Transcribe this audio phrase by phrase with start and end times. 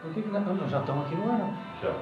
[0.00, 1.52] Por que, que nós já estamos aqui no ano?
[1.82, 1.92] Já.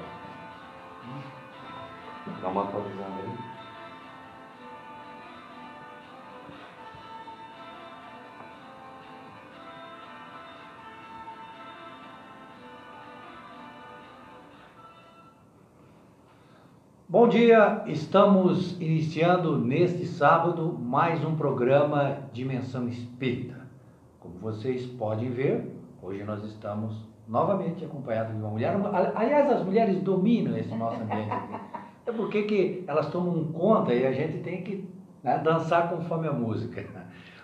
[2.42, 3.56] Dá uma atualizada aí.
[17.08, 23.66] Bom dia, estamos iniciando neste sábado mais um programa Dimensão Espírita.
[24.20, 25.66] Como vocês podem ver,
[26.02, 28.76] hoje nós estamos novamente acompanhados de uma mulher.
[29.14, 31.30] Aliás, as mulheres dominam esse nosso ambiente.
[32.06, 34.88] É porque que elas tomam conta e a gente tem que
[35.22, 36.84] né, dançar conforme a música.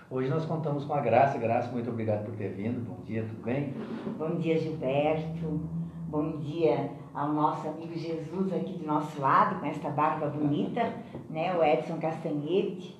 [0.08, 1.38] Hoje nós contamos com a Graça.
[1.38, 2.80] Graça, muito obrigado por ter vindo.
[2.86, 3.74] Bom dia, tudo bem?
[4.18, 5.60] Bom dia, Gilberto.
[6.08, 10.92] Bom dia ao nosso amigo Jesus aqui do nosso lado, com esta barba bonita,
[11.30, 11.56] né?
[11.56, 12.96] o Edson Castanhete.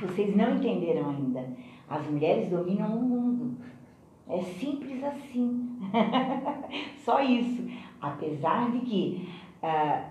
[0.00, 1.44] Vocês não entenderam ainda.
[1.88, 3.56] As mulheres dominam o mundo.
[4.28, 5.69] É simples assim.
[7.04, 7.68] Só isso.
[8.00, 9.28] Apesar de que
[9.62, 10.04] ah,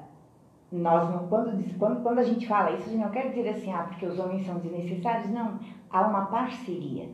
[0.72, 3.72] nós não, quando, quando, quando a gente fala isso, a gente não quer dizer assim,
[3.72, 5.30] ah, porque os homens são desnecessários.
[5.32, 7.10] Não, há uma parceria.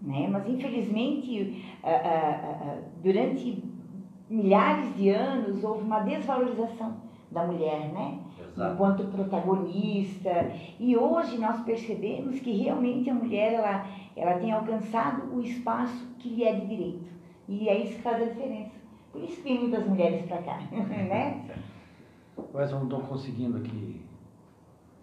[0.00, 0.28] Né?
[0.30, 3.62] Mas infelizmente, ah, ah durante
[4.28, 6.94] milhares de anos houve uma desvalorização
[7.30, 8.18] da mulher, né?
[8.40, 8.74] Exato.
[8.74, 10.50] Enquanto protagonista.
[10.78, 16.28] E hoje nós percebemos que realmente a mulher ela, ela tem alcançado o espaço que
[16.28, 17.19] lhe é de direito.
[17.50, 18.70] E é isso que faz a diferença.
[19.12, 21.50] Por isso que tem muitas mulheres para cá, né?
[22.54, 24.00] Mas eu não estou conseguindo aqui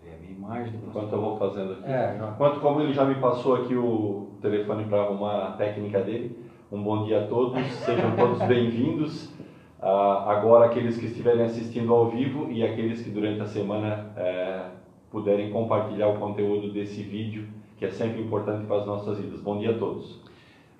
[0.02, 0.80] ver a minha imagem.
[0.88, 1.92] Enquanto eu vou fazendo aqui.
[1.92, 6.40] É, Enquanto, como ele já me passou aqui o telefone para arrumar a técnica dele,
[6.72, 9.25] um bom dia a todos, sejam todos bem-vindos.
[9.81, 14.72] Uh, agora, aqueles que estiverem assistindo ao vivo e aqueles que durante a semana uh,
[15.12, 19.42] puderem compartilhar o conteúdo desse vídeo, que é sempre importante para as nossas vidas.
[19.42, 20.27] Bom dia a todos.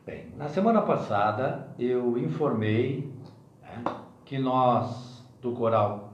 [0.08, 3.14] Bem, na semana passada eu informei
[3.62, 3.84] né,
[4.24, 6.14] que nós, do Coral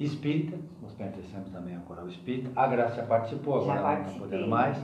[0.00, 4.76] Espírita, nós pertencemos também ao Coral Espírita, a Graça participou, agora ela não podendo mais,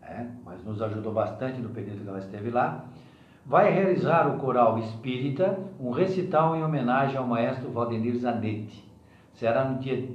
[0.00, 2.84] né, mas nos ajudou bastante no período que ela esteve lá
[3.44, 8.88] vai realizar o coral espírita um recital em homenagem ao maestro Valdemir Zanetti.
[9.32, 10.08] Será no dia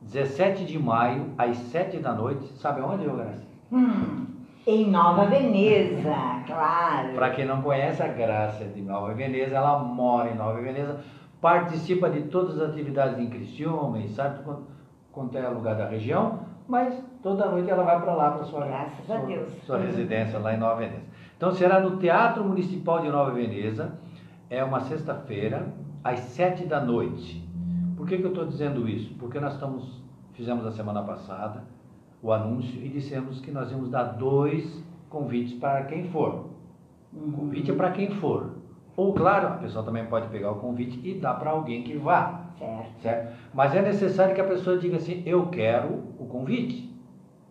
[0.00, 2.46] 17 de maio, às 7 da noite.
[2.58, 3.42] Sabe onde, Graça?
[3.72, 4.26] Hum,
[4.66, 6.14] em Nova Veneza,
[6.46, 7.14] claro.
[7.14, 11.00] Para quem não conhece, a Graça de Nova Veneza, ela mora em Nova Veneza,
[11.40, 14.40] participa de todas as atividades em Criciúma, e sabe
[15.12, 18.66] quanto é o lugar da região, mas toda noite ela vai para lá, para sua,
[19.06, 21.02] sua, sua residência lá em Nova Veneza.
[21.36, 23.98] Então será no Teatro Municipal de Nova Veneza,
[24.50, 25.72] é uma sexta-feira,
[26.04, 27.48] às sete da noite.
[27.96, 29.14] Por que, que eu estou dizendo isso?
[29.14, 30.02] Porque nós estamos,
[30.34, 31.64] fizemos a semana passada
[32.22, 36.50] o anúncio e dissemos que nós íamos dar dois convites para quem for.
[37.12, 38.60] O convite é para quem for.
[38.96, 42.50] Ou, claro, a pessoa também pode pegar o convite e dar para alguém que vá.
[42.58, 43.00] Certo.
[43.00, 43.36] certo.
[43.54, 46.90] Mas é necessário que a pessoa diga assim: eu quero o convite.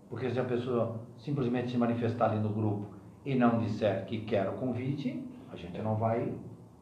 [0.09, 2.87] Porque se a pessoa simplesmente se manifestar ali no grupo
[3.25, 6.31] e não disser que quer o convite, a gente não vai.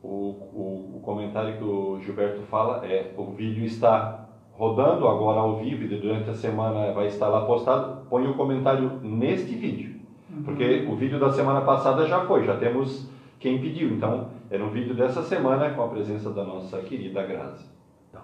[0.04, 4.27] O, o, o comentário que o Gilberto fala é: o vídeo está
[4.58, 8.06] rodando agora ao vivo e durante a semana vai estar lá postado.
[8.10, 10.44] Põe o comentário neste vídeo, uhum.
[10.44, 13.08] porque o vídeo da semana passada já foi, já temos
[13.40, 13.90] quem pediu.
[13.92, 17.66] Então, é no vídeo dessa semana com a presença da nossa querida Grazi.
[18.10, 18.22] Então,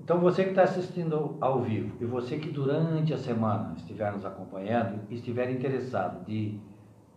[0.00, 4.24] então você que está assistindo ao vivo e você que durante a semana estiver nos
[4.24, 6.58] acompanhando e estiver interessado de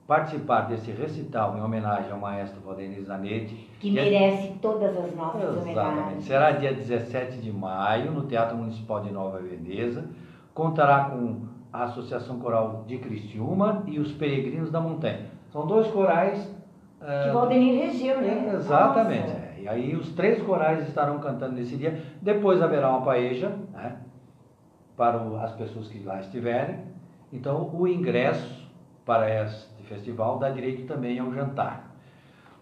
[0.07, 3.69] participar desse recital em homenagem ao maestro Valdemir Zanetti.
[3.79, 5.79] Que merece todas as nossas Exatamente.
[5.79, 6.23] homenagens.
[6.25, 10.05] Será dia 17 de maio, no Teatro Municipal de Nova Veneza.
[10.53, 11.41] Contará com
[11.73, 15.25] a Associação Coral de Cristiúma e os Peregrinos da Montanha.
[15.51, 16.53] São dois corais...
[16.99, 18.51] Que uh, Valdemir regeu, né?
[18.55, 19.31] Exatamente.
[19.31, 19.55] É.
[19.61, 21.99] E aí os três corais estarão cantando nesse dia.
[22.22, 23.97] Depois haverá uma paeja, né?
[24.95, 26.79] Para as pessoas que lá estiverem.
[27.33, 28.66] Então, o ingresso
[29.05, 31.96] para este festival dá direito também ao jantar.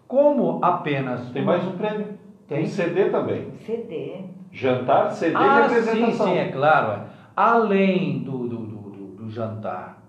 [0.06, 1.30] Como apenas.
[1.30, 2.18] Tem mais um prêmio.
[2.46, 3.50] Tem CD também.
[3.58, 4.24] CD.
[4.52, 6.10] Jantar, CD ah, e apresentação.
[6.10, 7.02] Sim, sim, é claro.
[7.34, 10.02] Além do, do, do, do jantar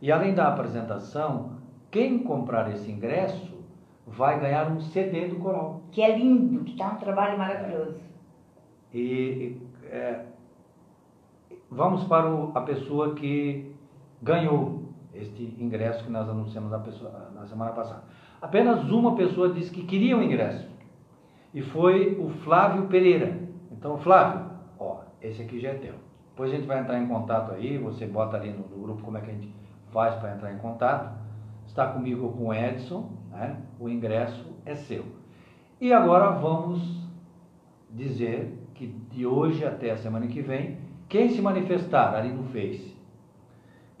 [0.00, 1.52] e além da apresentação,
[1.90, 3.58] quem comprar esse ingresso
[4.06, 5.82] vai ganhar um CD do coral.
[5.90, 8.00] Que é lindo, que está um trabalho maravilhoso.
[8.92, 10.24] E é,
[11.70, 13.72] vamos para o, a pessoa que
[14.22, 14.79] ganhou
[15.14, 18.02] este ingresso que nós anunciamos na, pessoa, na semana passada.
[18.40, 20.68] Apenas uma pessoa disse que queria o um ingresso
[21.52, 23.38] e foi o Flávio Pereira.
[23.70, 25.94] Então, Flávio, ó, esse aqui já é teu.
[26.30, 29.18] Depois a gente vai entrar em contato aí, você bota ali no, no grupo como
[29.18, 29.52] é que a gente
[29.92, 31.18] faz para entrar em contato.
[31.66, 33.56] Está comigo com o Edson, né?
[33.78, 35.04] o ingresso é seu.
[35.80, 37.00] E agora vamos
[37.90, 40.78] dizer que de hoje até a semana que vem,
[41.08, 42.96] quem se manifestar ali no Face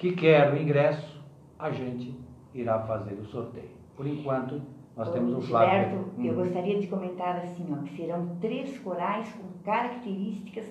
[0.00, 1.22] que quer o ingresso,
[1.58, 2.18] a gente
[2.54, 3.68] irá fazer o sorteio.
[3.94, 4.62] Por enquanto,
[4.96, 5.90] nós temos o Flávio.
[5.90, 6.24] Gilberto, hum.
[6.24, 10.64] eu gostaria de comentar assim, ó, que serão três corais com características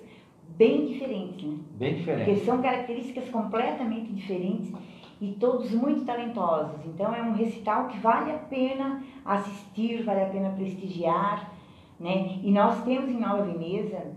[0.58, 1.60] bem diferentes, né?
[1.78, 2.34] Bem diferentes.
[2.34, 4.74] Porque são características completamente diferentes
[5.22, 6.84] e todos muito talentosos.
[6.88, 11.52] Então é um recital que vale a pena assistir, vale a pena prestigiar,
[12.00, 12.40] né?
[12.42, 14.12] E nós temos em Nova Veneza,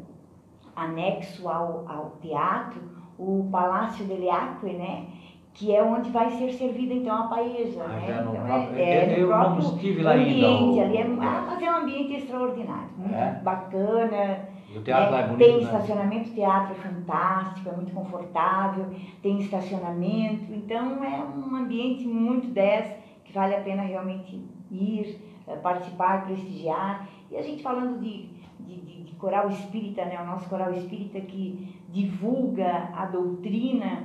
[0.74, 5.06] anexo ao, ao teatro, o Palácio delle Acque, né?
[5.54, 8.18] que é onde vai ser servida então a paeja, ah, né?
[8.20, 10.82] Então, próprio, é, é, é, eu não estive lá ambiente, ainda.
[10.84, 13.40] Ali é, ah, mas é um ambiente extraordinário, muito é?
[13.42, 14.48] bacana.
[14.72, 15.10] E o teatro né?
[15.10, 15.62] lá é bonito, Tem né?
[15.62, 18.86] estacionamento, o teatro é fantástico, é muito confortável,
[19.22, 25.56] tem estacionamento, então é um ambiente muito 10 que vale a pena realmente ir, eh,
[25.56, 27.06] participar, prestigiar.
[27.30, 28.28] E a gente falando de,
[28.60, 30.18] de, de, de coral espírita, né?
[30.20, 34.04] o nosso coral espírita que divulga a doutrina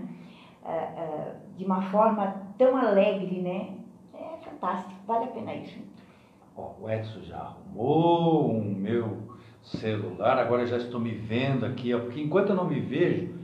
[0.63, 3.75] uh, uh, de uma forma tão alegre, né?
[4.13, 5.80] É fantástico, vale a pena isso.
[6.56, 9.18] Ó, o Edson já arrumou o meu
[9.63, 13.37] celular, agora já estou me vendo aqui, porque enquanto eu não me vejo,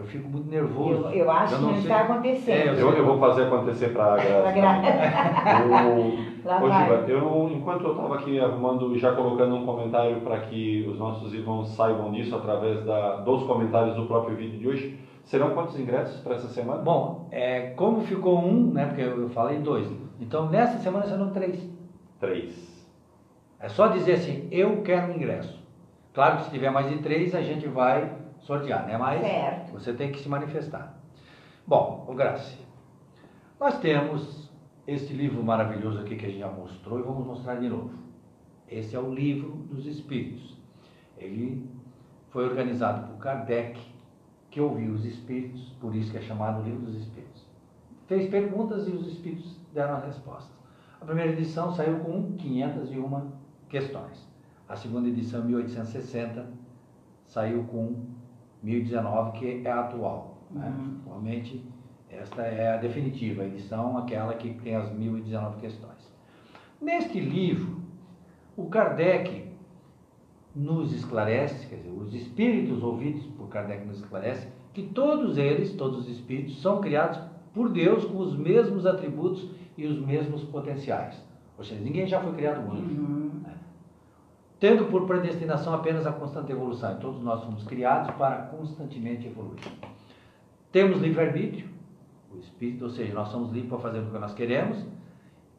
[0.00, 1.08] eu fico muito nervoso.
[1.08, 2.56] Eu, eu acho eu que não, está acontecendo.
[2.56, 5.64] É, eu, eu, vou fazer acontecer para a Graça.
[6.62, 11.34] Hoje, eu, enquanto eu estava aqui arrumando, já colocando um comentário para que os nossos
[11.34, 16.18] irmãos saibam disso através da, dos comentários do próprio vídeo de hoje, serão quantos ingressos
[16.20, 16.80] para essa semana?
[16.80, 19.86] Bom, é, como ficou um, né, porque eu falei dois,
[20.18, 21.68] então nessa semana serão três.
[22.18, 22.70] Três.
[23.60, 25.60] É só dizer assim, eu quero um ingresso.
[26.14, 28.96] Claro que se tiver mais de três, a gente vai sortear, né?
[28.96, 29.72] Mas certo.
[29.72, 30.98] você tem que se manifestar.
[31.66, 32.58] Bom, o Graça,
[33.58, 34.50] nós temos
[34.86, 37.92] este livro maravilhoso aqui que a gente já mostrou e vamos mostrar de novo.
[38.68, 40.56] Esse é o livro dos Espíritos.
[41.16, 41.68] Ele
[42.30, 43.80] foi organizado por Kardec,
[44.50, 47.46] que ouviu os Espíritos, por isso que é chamado Livro dos Espíritos.
[48.06, 50.56] Fez perguntas e os Espíritos deram as respostas.
[51.00, 53.30] A primeira edição saiu com 501
[53.68, 54.28] questões.
[54.68, 56.46] A segunda edição, 1860,
[57.26, 58.06] saiu com
[58.62, 60.38] 1019, que é a atual.
[60.50, 60.66] Né?
[60.66, 60.96] Uhum.
[61.00, 61.64] Atualmente,
[62.10, 66.12] esta é a definitiva, a edição, aquela que tem as 1019 questões.
[66.80, 67.80] Neste livro,
[68.56, 69.50] o Kardec
[70.54, 76.00] nos esclarece, quer dizer, os espíritos ouvidos por Kardec nos esclarece, que todos eles, todos
[76.00, 77.20] os espíritos, são criados
[77.52, 81.20] por Deus com os mesmos atributos e os mesmos potenciais.
[81.56, 82.82] Ou seja, ninguém já foi criado anjo.
[82.82, 83.40] Uhum.
[83.42, 83.54] Né?
[84.60, 86.94] Tendo por predestinação apenas a constante evolução.
[86.96, 89.58] Todos nós somos criados para constantemente evoluir.
[90.70, 91.68] Temos livre-arbítrio,
[92.32, 94.84] o espírito, ou seja, nós somos livres para fazer o que nós queremos.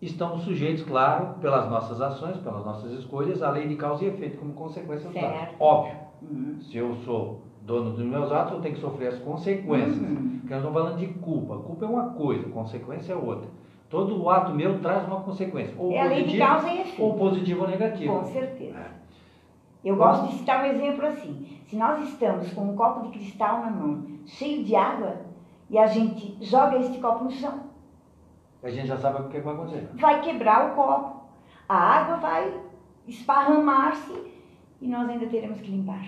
[0.02, 4.38] Estamos sujeitos, claro, pelas nossas ações, pelas nossas escolhas, à lei de causa e efeito
[4.38, 5.56] como consequência dos atos.
[5.60, 5.96] Óbvio.
[6.22, 6.62] Uhum.
[6.62, 9.98] Se eu sou dono dos meus atos, eu tenho que sofrer as consequências.
[9.98, 10.40] Uhum.
[10.40, 11.58] Porque nós estamos falando de culpa.
[11.58, 13.50] Culpa é uma coisa, consequência é outra.
[13.92, 15.76] Todo ato meu traz uma consequência.
[15.78, 17.04] Ou é positivo, e efeito.
[17.04, 18.20] Ou positivo ou negativo.
[18.20, 18.78] Com certeza.
[18.78, 18.92] É.
[19.84, 21.60] Eu gosto de citar um exemplo assim.
[21.66, 25.18] Se nós estamos com um copo de cristal na mão, cheio de água,
[25.70, 27.60] e a gente joga este copo no chão.
[28.64, 29.90] A gente já sabe o que vai acontecer.
[29.96, 31.22] Vai quebrar o copo.
[31.68, 32.62] A água vai
[33.06, 34.14] esparramar-se
[34.80, 36.02] e nós ainda teremos que limpar.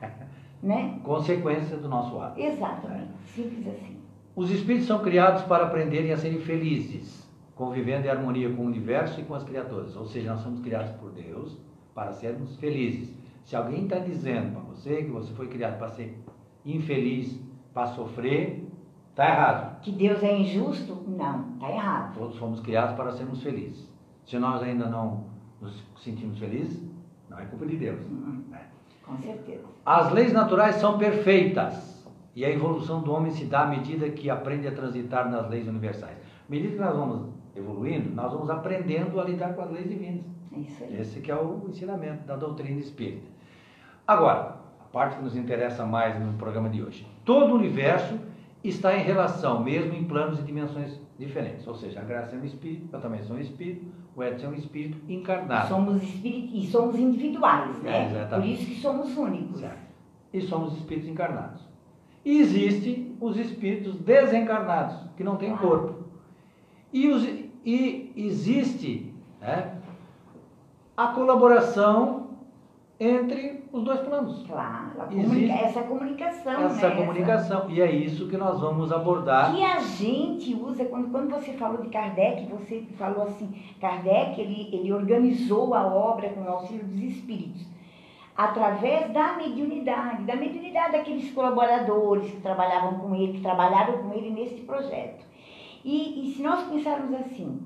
[0.62, 0.98] né?
[1.04, 2.40] Consequência do nosso ato.
[2.40, 3.04] Exatamente.
[3.04, 3.26] É.
[3.26, 4.03] Simples assim.
[4.36, 9.20] Os espíritos são criados para aprenderem a serem felizes, convivendo em harmonia com o universo
[9.20, 9.94] e com as criaturas.
[9.96, 11.56] Ou seja, nós somos criados por Deus
[11.94, 13.14] para sermos felizes.
[13.44, 16.18] Se alguém está dizendo para você que você foi criado para ser
[16.64, 17.38] infeliz,
[17.72, 18.66] para sofrer,
[19.10, 19.80] está errado.
[19.82, 21.04] Que Deus é injusto?
[21.06, 22.18] Não, está errado.
[22.18, 23.88] Todos fomos criados para sermos felizes.
[24.26, 25.26] Se nós ainda não
[25.60, 26.82] nos sentimos felizes,
[27.30, 28.00] não é culpa de Deus.
[28.00, 28.42] Uhum.
[28.52, 28.60] É.
[29.04, 29.64] Com certeza.
[29.84, 31.93] As leis naturais são perfeitas.
[32.34, 35.68] E a evolução do homem se dá à medida que aprende a transitar nas leis
[35.68, 36.16] universais.
[36.16, 40.24] À medida que nós vamos evoluindo, nós vamos aprendendo a lidar com as leis divinas.
[40.52, 41.00] É isso aí.
[41.00, 43.28] Esse que é o ensinamento da doutrina espírita.
[44.06, 47.06] Agora, a parte que nos interessa mais no programa de hoje.
[47.24, 48.18] Todo o universo
[48.62, 51.66] está em relação, mesmo em planos e dimensões diferentes.
[51.66, 53.86] Ou seja, a Graça é um espírito, eu também sou um espírito,
[54.16, 55.68] o Edson é um espírito encarnado.
[55.68, 58.22] Somos espíritos e somos individuais, né?
[58.22, 59.60] É, Por isso que somos únicos.
[59.60, 59.84] Certo.
[60.32, 61.73] E somos espíritos encarnados.
[62.24, 66.04] E existem os espíritos desencarnados, que não têm corpo.
[66.92, 67.24] E, os,
[67.64, 69.78] e existe né,
[70.96, 72.24] a colaboração
[72.98, 74.44] entre os dois planos.
[74.46, 76.64] Claro, comunica essa comunicação.
[76.64, 76.96] Essa né?
[76.96, 77.58] comunicação.
[77.64, 77.72] Essa...
[77.72, 79.54] E é isso que nós vamos abordar.
[79.54, 84.70] Que a gente usa, quando, quando você falou de Kardec, você falou assim, Kardec ele,
[84.72, 87.73] ele organizou a obra com o auxílio dos espíritos.
[88.36, 94.30] Através da mediunidade, da mediunidade daqueles colaboradores que trabalhavam com ele, que trabalharam com ele
[94.30, 95.24] nesse projeto.
[95.84, 97.60] E, e se nós pensarmos assim,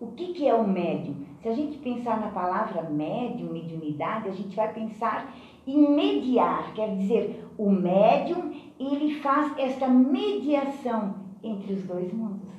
[0.00, 1.16] o que, que é o médium?
[1.40, 5.32] Se a gente pensar na palavra médium, mediunidade, a gente vai pensar
[5.66, 12.52] em mediar, quer dizer, o médium, ele faz essa mediação entre os dois mundos.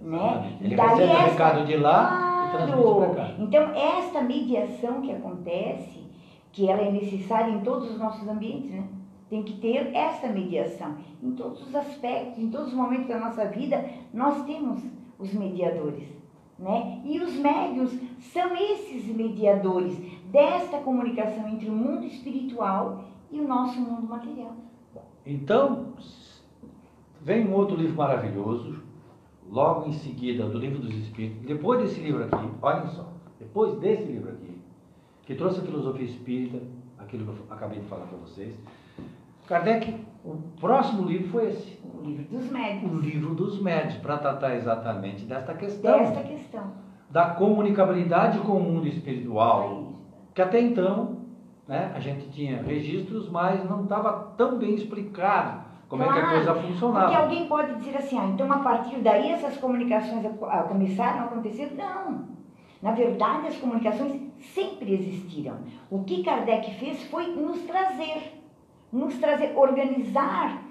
[0.00, 0.58] Né?
[0.60, 1.22] Ele Daí recebe essa...
[1.22, 2.44] o recado de lá claro.
[2.44, 3.34] e transmite para cá.
[3.38, 6.03] Então, esta mediação que acontece,
[6.54, 8.86] que ela é necessária em todos os nossos ambientes, né?
[9.28, 10.96] Tem que ter essa mediação.
[11.20, 14.80] Em todos os aspectos, em todos os momentos da nossa vida, nós temos
[15.18, 16.08] os mediadores.
[16.56, 17.02] Né?
[17.04, 19.98] E os médios são esses mediadores
[20.30, 24.54] desta comunicação entre o mundo espiritual e o nosso mundo material.
[25.26, 25.94] Então,
[27.20, 28.80] vem um outro livro maravilhoso,
[29.50, 33.08] logo em seguida do Livro dos Espíritos, depois desse livro aqui, olhem só,
[33.40, 34.54] depois desse livro aqui,
[35.26, 36.60] que trouxe a filosofia espírita,
[36.98, 38.54] aquilo que eu acabei de falar para vocês,
[39.46, 41.78] Kardec, o próximo livro foi esse.
[41.84, 42.90] O livro dos médios.
[42.90, 45.98] O livro dos médios, para tratar exatamente desta questão.
[45.98, 46.72] Desta questão.
[47.10, 49.92] Da comunicabilidade com o mundo espiritual.
[50.34, 51.18] Que até então,
[51.68, 56.26] né, a gente tinha registros, mas não estava tão bem explicado como claro, é que
[56.26, 57.06] a coisa funcionava.
[57.06, 60.26] Porque alguém pode dizer assim, ah, então a partir daí essas comunicações
[60.68, 61.72] começaram a acontecer?
[61.76, 62.33] Não.
[62.84, 64.20] Na verdade, as comunicações
[64.54, 65.58] sempre existiram.
[65.90, 68.44] O que Kardec fez foi nos trazer
[68.94, 70.62] nos trazer, organizar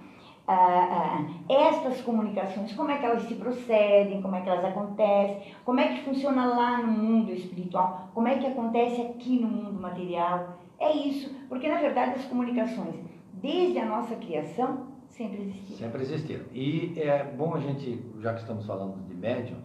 [0.48, 5.54] ah, ah, estas comunicações, como é que elas se procedem, como é que elas acontecem,
[5.66, 9.80] como é que funciona lá no mundo espiritual, como é que acontece aqui no mundo
[9.80, 10.58] material.
[10.80, 12.96] É isso, porque na verdade as comunicações,
[13.34, 15.78] desde a nossa criação, sempre existiram.
[15.78, 16.46] Sempre existiram.
[16.54, 19.58] E é bom a gente, já que estamos falando de médium,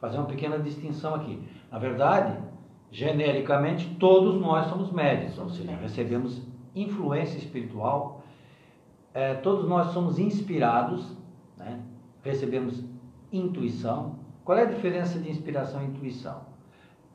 [0.00, 1.42] fazer uma pequena distinção aqui.
[1.70, 2.36] Na verdade,
[2.90, 6.42] genericamente, todos nós somos médios, ou seja, recebemos
[6.74, 8.22] influência espiritual.
[9.12, 11.16] É, todos nós somos inspirados,
[11.56, 11.80] né?
[12.22, 12.84] recebemos
[13.32, 14.16] intuição.
[14.44, 16.42] Qual é a diferença de inspiração e intuição?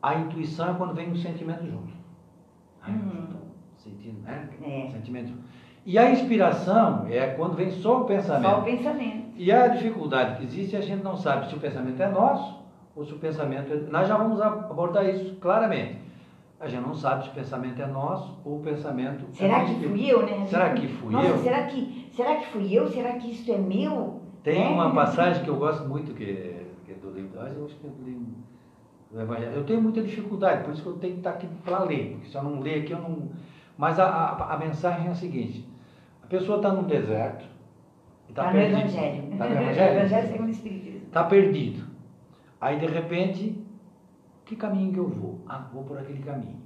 [0.02, 1.94] A intuição é quando vem um sentimento junto.
[2.88, 3.28] Uhum.
[3.78, 4.50] Sentindo, né?
[4.62, 4.90] É.
[4.92, 5.34] Sentimento.
[5.86, 8.50] E a inspiração é quando vem só o pensamento.
[8.50, 9.32] Só o pensamento.
[9.36, 12.63] E a dificuldade que existe, a gente não sabe se o pensamento é nosso
[12.96, 13.78] ou se o pensamento é...
[13.90, 16.02] Nós já vamos abordar isso claramente.
[16.60, 19.66] A gente não sabe se o pensamento é nosso ou o pensamento é será é
[19.66, 20.46] que fui eu, né?
[20.48, 21.38] Será que fui Nossa, eu?
[21.40, 22.88] Será que, será que fui eu?
[22.88, 24.22] Será que isso é meu?
[24.44, 24.70] Tem é?
[24.70, 26.26] uma passagem que eu gosto muito, que,
[26.86, 28.28] que é do livro, eu acho que é do livro
[29.12, 29.52] do Evangelho.
[29.54, 32.30] Eu tenho muita dificuldade, por isso que eu tenho que estar aqui para ler, porque
[32.30, 33.30] se eu não ler aqui, eu não.
[33.78, 35.68] Mas a, a, a mensagem é a seguinte:
[36.24, 37.46] a pessoa está no deserto.
[38.30, 39.34] Está tá no Evangelho.
[39.34, 40.50] Está no Evangelho?
[41.08, 41.93] Está perdido.
[42.64, 43.62] Aí, de repente,
[44.46, 45.42] que caminho que eu vou?
[45.46, 46.62] Ah, vou por aquele caminho.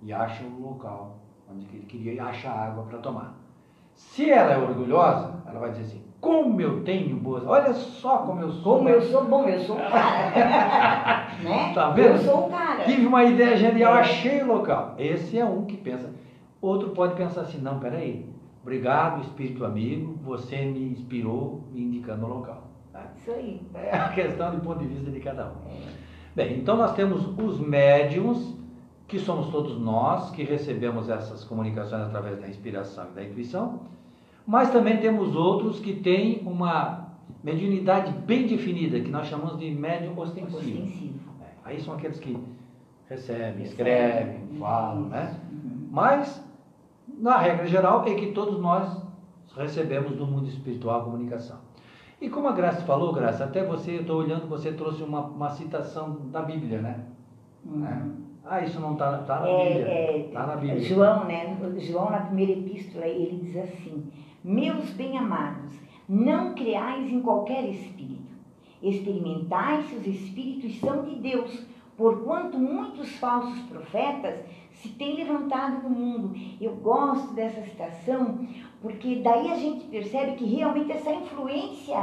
[0.00, 1.16] E acha o local
[1.50, 3.34] onde ele queria e acha água para tomar.
[3.92, 7.44] Se ela é orgulhosa, ela vai dizer assim: como eu tenho boas.
[7.44, 8.76] Olha só como eu sou.
[8.76, 11.34] Como eu sou bom, eu sou cara.
[11.42, 11.72] né?
[11.74, 12.10] Tá vendo?
[12.10, 12.84] Eu sou o cara.
[12.84, 14.00] Tive uma ideia genial, é.
[14.02, 14.94] achei o local.
[14.98, 16.12] Esse é um que pensa.
[16.60, 18.24] Outro pode pensar assim: não, peraí.
[18.62, 22.71] Obrigado, espírito amigo, você me inspirou me indicando o local.
[22.92, 23.06] Tá?
[23.16, 23.60] Isso aí.
[23.74, 25.82] É a questão do ponto de vista de cada um.
[26.34, 28.54] Bem, então nós temos os médiums,
[29.08, 33.80] que somos todos nós que recebemos essas comunicações através da inspiração e da intuição,
[34.46, 37.08] mas também temos outros que têm uma
[37.42, 40.56] mediunidade bem definida, que nós chamamos de médium ostensivo.
[40.56, 41.30] ostensivo.
[41.42, 42.38] É, aí são aqueles que
[43.08, 45.36] recebem, escrevem, falam, né?
[45.50, 45.88] Uhum.
[45.90, 46.42] Mas,
[47.18, 49.02] na regra geral, é que todos nós
[49.56, 51.58] recebemos do mundo espiritual a comunicação.
[52.22, 55.50] E como a Graça falou, Graça, até você, eu estou olhando, você trouxe uma, uma
[55.50, 57.00] citação da Bíblia, né?
[57.66, 57.84] Uhum.
[57.84, 58.02] É.
[58.44, 59.88] Ah, isso não está tá na é, Bíblia.
[59.88, 60.80] É, na Bíblia.
[60.82, 61.56] João, né?
[61.78, 64.06] João, na primeira epístola, ele diz assim:
[64.44, 65.72] Meus bem-amados,
[66.08, 68.32] não creais em qualquer espírito.
[68.80, 75.90] Experimentai se os espíritos são de Deus, porquanto muitos falsos profetas se têm levantado no
[75.90, 76.36] mundo.
[76.60, 78.46] Eu gosto dessa citação
[78.82, 81.96] porque daí a gente percebe que realmente essa influência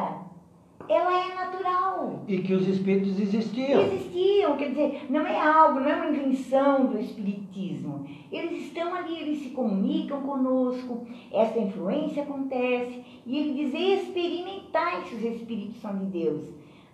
[0.88, 2.24] ela é natural.
[2.28, 3.82] E que os espíritos existiam.
[3.82, 8.08] Existiam, quer dizer, não é algo, não é uma invenção do espiritismo.
[8.32, 15.16] Eles estão ali, eles se comunicam conosco, essa influência acontece, e ele diz: experimentai se
[15.16, 16.48] os espíritos são de Deus.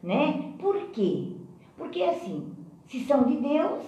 [0.04, 0.52] Né?
[0.60, 1.28] Por quê?
[1.78, 2.52] Porque assim,
[2.88, 3.82] se são de Deus,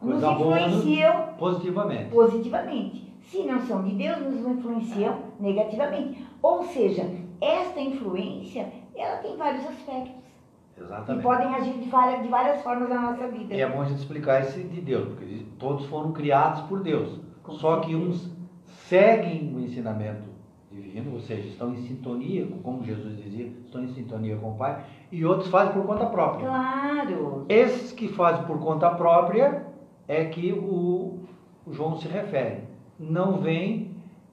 [0.00, 2.10] nos influenciam positivamente.
[2.10, 3.03] positivamente.
[3.34, 6.24] Se não são de Deus, nos influenciam negativamente.
[6.40, 7.10] Ou seja,
[7.40, 10.22] esta influência, ela tem vários aspectos.
[10.78, 11.20] Exatamente.
[11.20, 13.52] E podem agir de várias, de várias formas na nossa vida.
[13.54, 17.20] E é bom a gente explicar esse de Deus, porque todos foram criados por Deus.
[17.42, 18.30] Com Só que uns
[18.88, 20.28] seguem o ensinamento
[20.70, 24.54] divino, ou seja, estão em sintonia, com- como Jesus dizia, estão em sintonia com o
[24.56, 26.46] Pai, e outros fazem por conta própria.
[26.46, 27.46] Claro.
[27.48, 29.66] Esses que fazem por conta própria
[30.08, 31.18] é que o
[31.70, 32.73] João se refere.
[32.98, 33.90] Não vem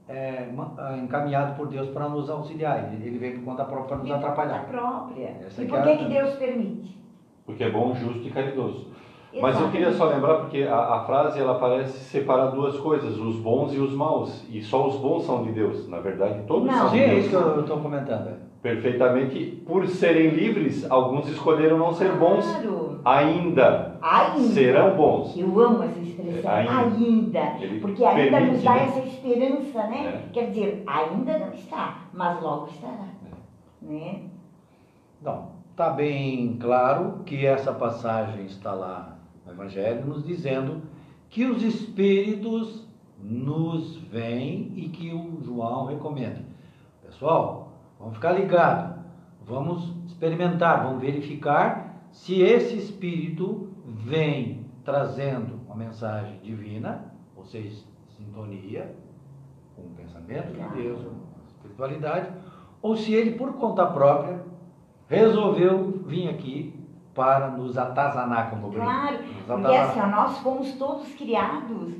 [0.08, 4.06] é, ah, encaminhado por Deus para nos auxiliar, ele vem por conta própria para nos
[4.08, 4.65] E por conta atrapalhar.
[4.68, 5.38] própria.
[5.46, 6.98] Essa e que por é que, a- que Deus permite?
[7.46, 8.88] Porque é bom, justo e caridoso.
[9.34, 9.72] Mas eu Exatamente.
[9.72, 13.77] queria só lembrar, porque a, a frase ela parece separar duas coisas, os bons e
[13.80, 14.46] os maus.
[14.50, 15.88] E só os bons são de Deus.
[15.88, 16.74] Na verdade, todos Não.
[16.77, 17.20] são Sim, de é Deus.
[17.22, 18.27] isso que eu estou comentando.
[18.27, 18.34] é.
[18.62, 19.63] Perfeitamente.
[19.65, 23.00] Por serem livres, alguns escolheram não ser bons Claro.
[23.06, 23.90] ainda.
[24.01, 24.53] Ainda.
[24.53, 25.38] Serão bons.
[25.38, 26.79] Eu amo essa expressão, É, ainda.
[26.79, 27.63] ainda.
[27.63, 28.84] Ele Porque ainda permite, nos dá né?
[28.86, 30.05] essa esperança, né?
[30.08, 30.29] É.
[30.34, 33.08] Quer dizer, ainda não está, mas logo estará.
[33.81, 34.24] Né?
[35.22, 40.81] Então, está bem claro que essa passagem está lá no Evangelho, nos dizendo
[41.29, 42.88] que os Espíritos
[43.24, 46.41] nos vêm e que o João recomenda.
[47.05, 48.96] Pessoal, vamos ficar ligados,
[49.46, 57.83] vamos experimentar, vamos verificar se esse Espírito vem trazendo uma mensagem divina, ou seja,
[58.17, 58.95] sintonia
[59.75, 62.29] com o pensamento de Deus, com a espiritualidade,
[62.81, 64.41] ou se ele, por conta própria,
[65.07, 66.73] resolveu vir aqui
[67.13, 68.71] para nos atazanar, como eu.
[68.81, 69.81] Claro, porque atazanar.
[69.89, 71.93] assim, ó, nós fomos todos criados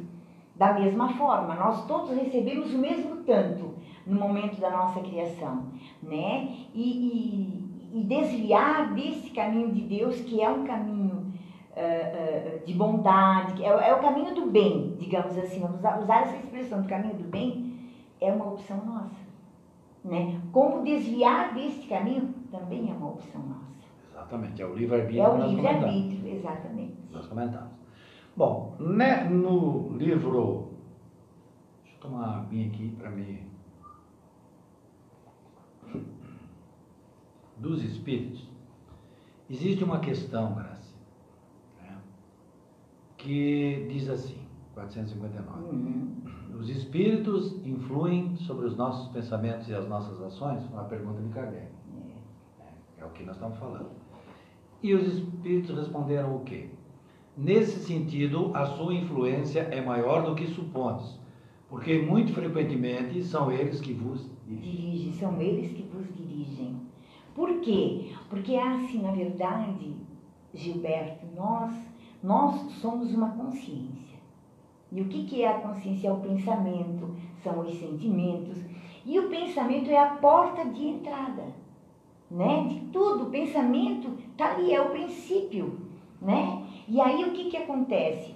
[0.55, 3.71] da mesma forma, nós todos recebemos o mesmo tanto
[4.05, 5.65] no momento da nossa criação,
[6.01, 6.50] né?
[6.73, 11.20] E, e- e desviar desse caminho de Deus, que é um caminho
[11.81, 16.21] ah, ah, de bondade, é, o- é o caminho do bem, digamos assim, usar, usar
[16.23, 17.73] essa expressão do caminho do bem,
[18.19, 19.25] é uma opção nossa,
[20.03, 20.39] né?
[20.51, 23.61] Como desviar desse caminho também é uma opção nossa.
[24.11, 26.93] Exatamente, é o livre-arbítrio É o livre-arbítrio, exatamente.
[27.11, 27.69] Nós comentamos.
[28.35, 30.67] Bom, né, no livro.
[31.83, 33.39] Deixa eu tomar uma aguinha aqui para mim.
[37.58, 38.47] Dos Espíritos,
[39.49, 40.70] existe uma questão, né,
[43.21, 44.38] que diz assim,
[44.73, 45.75] 459.
[45.75, 46.12] Uhum.
[46.60, 50.63] Os espíritos influem sobre os nossos pensamentos e as nossas ações?
[50.71, 51.67] Uma pergunta de Kardec.
[52.60, 53.89] É, é o que nós estamos falando.
[54.84, 56.69] E os espíritos responderam o quê?
[57.38, 61.19] Nesse sentido, a sua influência é maior do que supondes,
[61.69, 64.91] porque muito frequentemente são eles que vos dirigem.
[64.91, 66.75] Dirige, são eles que vos dirigem.
[67.34, 68.12] Por quê?
[68.29, 69.95] Porque assim, na verdade,
[70.53, 71.73] Gilberto, nós,
[72.23, 74.19] nós somos uma consciência.
[74.91, 76.10] E o que, é a consciência?
[76.10, 78.57] É o pensamento, são os sentimentos.
[79.05, 81.45] E o pensamento é a porta de entrada,
[82.29, 82.65] né?
[82.67, 83.23] De tudo.
[83.23, 85.79] O pensamento está ali, é o princípio,
[86.21, 86.67] né?
[86.88, 88.36] E aí o que, que acontece?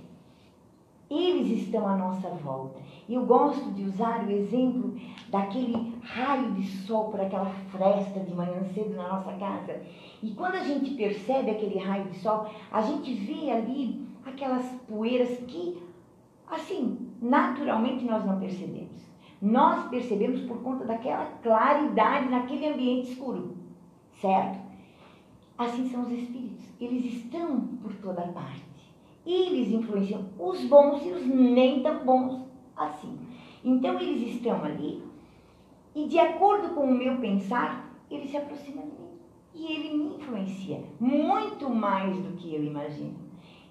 [1.10, 2.80] Eles estão à nossa volta.
[3.08, 4.96] Eu gosto de usar o exemplo
[5.30, 9.82] daquele raio de sol por aquela fresta de manhã cedo na nossa casa.
[10.24, 15.38] E quando a gente percebe aquele raio de sol, a gente vê ali aquelas poeiras
[15.48, 15.78] que,
[16.50, 19.06] assim, naturalmente nós não percebemos.
[19.39, 23.56] Nós percebemos por conta daquela claridade naquele ambiente escuro,
[24.20, 24.60] certo?
[25.56, 26.65] Assim são os espíritos.
[26.82, 28.64] Eles estão por toda parte.
[29.26, 33.18] Eles influenciam os bons e os nem tão bons assim.
[33.64, 35.02] Então eles estão ali
[35.96, 39.06] e de acordo com o meu pensar, ele se aproxima de mim
[39.54, 43.16] e ele me influencia muito mais do que eu imagino.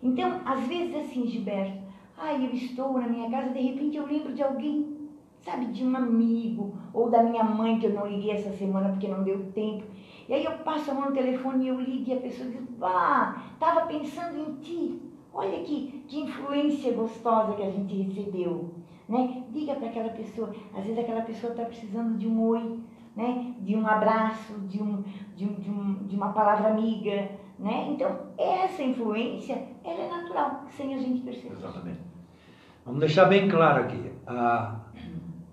[0.02, 1.82] Então, às vezes assim, Gilberto,
[2.16, 5.94] ai, eu estou na minha casa, de repente eu lembro de alguém, sabe, de um
[5.94, 9.84] amigo ou da minha mãe que eu não liguei essa semana porque não deu tempo.
[10.26, 12.62] E aí eu passo a mão no telefone e eu ligo e a pessoa diz,
[12.80, 14.98] ah, estava pensando em ti.
[15.34, 18.72] Olha que, que influência gostosa que a gente recebeu.
[19.08, 19.42] Né?
[19.50, 22.80] Diga para aquela pessoa, às vezes aquela pessoa está precisando de um oi,
[23.16, 23.54] né?
[23.60, 25.02] de um abraço, de, um,
[25.36, 27.32] de, um, de, um, de uma palavra amiga.
[27.58, 27.88] Né?
[27.90, 31.54] Então, essa influência ela é natural, sem a gente perceber.
[31.54, 32.00] Exatamente.
[32.84, 34.12] Vamos deixar bem claro aqui.
[34.26, 34.80] A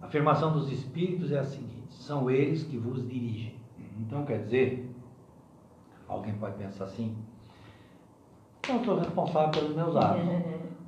[0.02, 3.56] afirmação dos espíritos é a seguinte: são eles que vos dirigem.
[4.00, 4.90] Então quer dizer,
[6.08, 7.16] alguém pode pensar assim,
[8.70, 10.22] eu sou responsável pelos meus atos.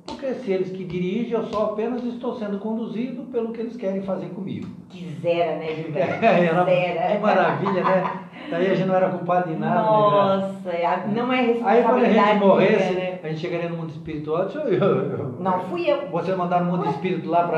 [0.06, 4.02] Porque se eles que dirigem, eu só apenas estou sendo conduzido pelo que eles querem
[4.02, 4.68] fazer comigo.
[4.90, 6.24] Quisera, né, Gilberto?
[6.24, 7.08] Era, Quisera.
[7.16, 8.20] que maravilha, né?
[8.50, 9.80] Daí a gente não era culpado de nada.
[9.80, 9.86] né?
[9.88, 13.20] Nossa, é a- não é Aí quando a responsabilidade gente morresse, minha, né?
[13.22, 14.42] a gente chegaria no mundo espiritual.
[14.42, 16.06] Eu, eu, eu, não fui eu.
[16.10, 17.48] Você mandar no mundo espírito lá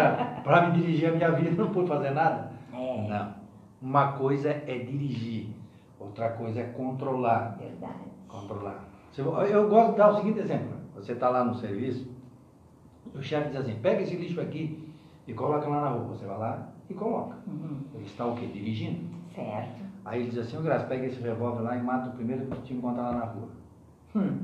[0.44, 2.52] para me dirigir a minha vida, não pude fazer nada?
[2.72, 3.06] É.
[3.08, 3.34] Não.
[3.82, 5.48] Uma coisa é dirigir,
[5.98, 7.56] outra coisa é controlar.
[7.58, 7.94] Verdade.
[8.28, 8.84] Controlar.
[9.22, 10.76] Eu gosto de dar o seguinte exemplo.
[10.94, 12.08] Você está lá no serviço,
[13.14, 14.88] o chefe diz assim, pega esse lixo aqui
[15.26, 16.04] e coloca lá na rua.
[16.08, 17.36] Você vai lá e coloca.
[17.46, 17.78] Uhum.
[17.94, 18.46] Ele está o quê?
[18.46, 19.00] Dirigindo.
[19.34, 19.84] Certo.
[20.04, 22.62] Aí ele diz assim, ô Graça, pega esse revólver lá e mata o primeiro que
[22.62, 23.48] te encontrar lá na rua.
[24.14, 24.38] Hum.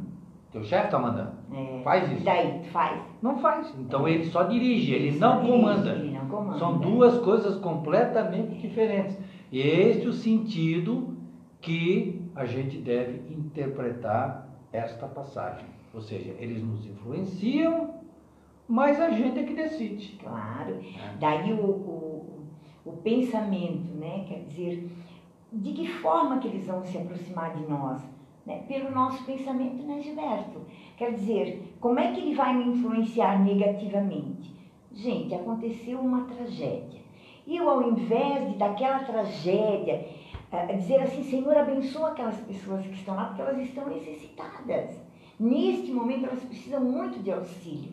[0.51, 1.33] Teu chefe está mandando.
[1.53, 1.81] É.
[1.83, 2.21] Faz isso.
[2.21, 3.01] E daí, faz?
[3.23, 3.73] Não faz.
[3.79, 5.91] Então ele só dirige, ele, Ele não dirige, comanda.
[5.91, 6.59] ele não comanda.
[6.59, 9.17] São duas coisas completamente diferentes.
[9.51, 11.17] E este é o sentido
[11.61, 14.42] que a gente deve interpretar
[14.73, 15.67] esta passagem.
[15.95, 17.95] Ou seja, eles nos influenciam,
[18.67, 20.17] mas a gente é que decide.
[20.17, 20.75] Claro.
[20.75, 21.17] É.
[21.19, 22.47] Daí o, o,
[22.85, 24.25] o pensamento, né?
[24.27, 24.91] Quer dizer,
[25.53, 28.03] de que forma que eles vão se aproximar de nós?
[28.47, 28.65] Né?
[28.67, 30.63] Pelo nosso pensamento, né, Gilberto?
[30.97, 34.53] Quer dizer, como é que ele vai me influenciar negativamente?
[34.91, 37.01] Gente, aconteceu uma tragédia.
[37.47, 40.07] E eu, ao invés de daquela tragédia,
[40.53, 45.01] uh, dizer assim, Senhor, abençoa aquelas pessoas que estão lá, porque elas estão necessitadas.
[45.39, 47.93] Neste momento, elas precisam muito de auxílio.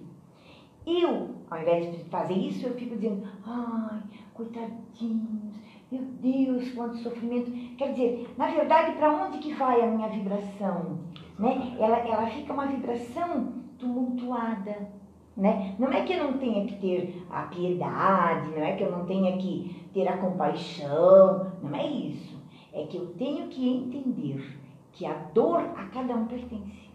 [0.86, 4.02] Eu, ao invés de fazer isso, eu fico dizendo, ai,
[4.34, 5.56] coitadinhos,
[5.92, 7.52] meu Deus, quanto sofrimento.
[7.76, 11.00] Quer dizer, na verdade, para onde que vai a minha vibração?
[11.38, 11.76] Né?
[11.80, 14.90] Ela, ela fica uma vibração tumultuada.
[15.36, 15.76] Né?
[15.80, 19.06] Não é que eu não tenha que ter a piedade, não é que eu não
[19.06, 22.39] tenha que ter a compaixão, não é isso.
[22.74, 24.58] É que eu tenho que entender
[24.92, 26.90] que a dor a cada um pertence.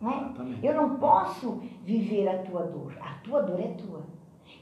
[0.00, 0.32] Não é?
[0.62, 4.02] Eu não posso viver a tua dor, a tua dor é tua.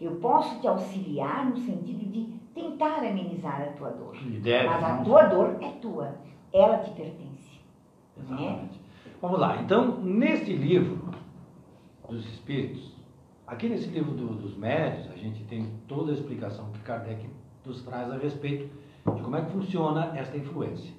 [0.00, 4.16] Eu posso te auxiliar no sentido de tentar amenizar a tua dor.
[4.16, 6.14] Deve, mas a tua dor é tua,
[6.52, 7.60] ela te pertence.
[8.16, 8.78] Exatamente.
[8.78, 8.82] Né?
[9.20, 10.98] Vamos lá, então, neste livro
[12.08, 12.92] dos Espíritos,
[13.46, 17.28] aqui nesse livro do, dos Médios, a gente tem toda a explicação que Kardec
[17.64, 18.68] nos traz a respeito
[19.04, 20.92] de como é que funciona esta influência.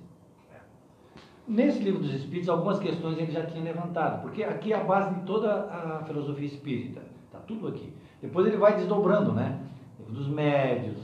[1.48, 5.14] Nesse livro dos Espíritos, algumas questões ele já tinha levantado, porque aqui é a base
[5.14, 7.94] de toda a filosofia espírita, está tudo aqui.
[8.22, 9.60] Depois ele vai desdobrando, né?
[10.00, 10.98] Livro dos Médios,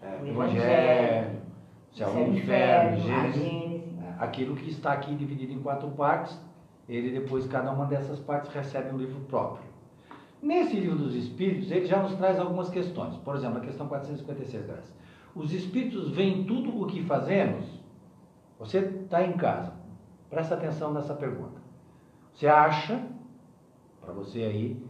[0.00, 1.40] é, Evangelho,
[1.92, 6.38] Céu e Inferno, Gênesis, é, aquilo que está aqui dividido em quatro partes,
[6.88, 9.66] ele depois, cada uma dessas partes recebe um livro próprio.
[10.40, 13.16] Nesse livro dos Espíritos, ele já nos traz algumas questões.
[13.16, 14.94] Por exemplo, a questão 456, graças.
[15.38, 17.64] Os Espíritos veem tudo o que fazemos.
[18.58, 19.72] Você está em casa,
[20.28, 21.62] presta atenção nessa pergunta.
[22.34, 23.06] Você acha,
[24.00, 24.82] para você aí,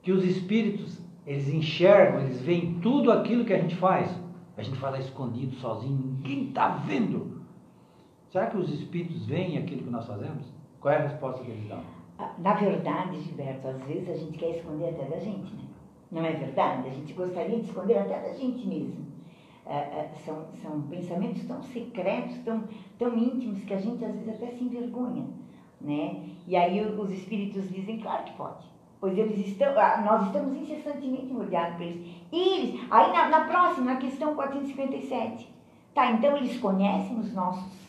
[0.00, 4.10] que os Espíritos, eles enxergam, eles veem tudo aquilo que a gente faz?
[4.56, 7.42] A gente fala escondido, sozinho, ninguém está vendo.
[8.30, 10.46] Será que os Espíritos veem aquilo que nós fazemos?
[10.80, 11.82] Qual é a resposta que eles dão?
[12.38, 15.64] Na verdade, Gilberto, às vezes a gente quer esconder até da gente, né?
[16.10, 16.88] Não é verdade?
[16.88, 19.03] A gente gostaria de esconder até da gente mesmo.
[19.66, 22.64] É, é, são, são pensamentos tão secretos, tão,
[22.98, 25.24] tão íntimos, que a gente às vezes até se envergonha,
[25.80, 26.22] né?
[26.46, 28.64] E aí os espíritos dizem, claro que pode.
[29.00, 29.74] Pois eles estão,
[30.04, 32.06] nós estamos incessantemente rodeados por eles.
[32.30, 35.48] Eles, aí na, na próxima, na questão 457,
[35.94, 37.84] tá, então eles conhecem os nossos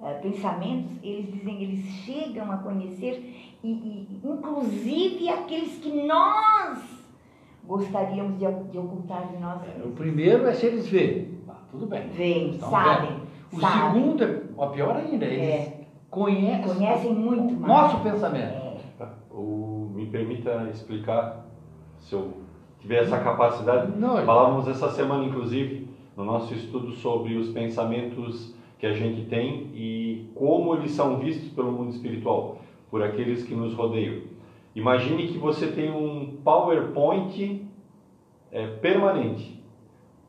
[0.00, 6.97] Uh, pensamentos, eles dizem, eles chegam a conhecer, e, e inclusive aqueles que nós
[7.68, 9.60] gostaríamos de, de ocultar de nós.
[9.62, 11.38] É, o primeiro é se eles veem.
[11.46, 12.08] Ah, tudo bem.
[12.08, 13.10] Veem, sabem.
[13.10, 13.28] Vendo.
[13.52, 14.02] O sabem.
[14.02, 15.80] segundo é pior ainda, eles é.
[16.10, 17.66] conhecem, conhecem muito mais.
[17.66, 18.68] nosso pensamento.
[19.00, 19.06] É.
[19.30, 21.46] O, me permita explicar,
[22.00, 22.32] se eu
[22.80, 23.92] tiver essa capacidade.
[23.98, 29.70] Não, Falávamos essa semana, inclusive, no nosso estudo sobre os pensamentos que a gente tem
[29.74, 32.58] e como eles são vistos pelo mundo espiritual,
[32.90, 34.22] por aqueles que nos rodeiam.
[34.78, 37.66] Imagine que você tem um PowerPoint
[38.52, 39.60] é, permanente.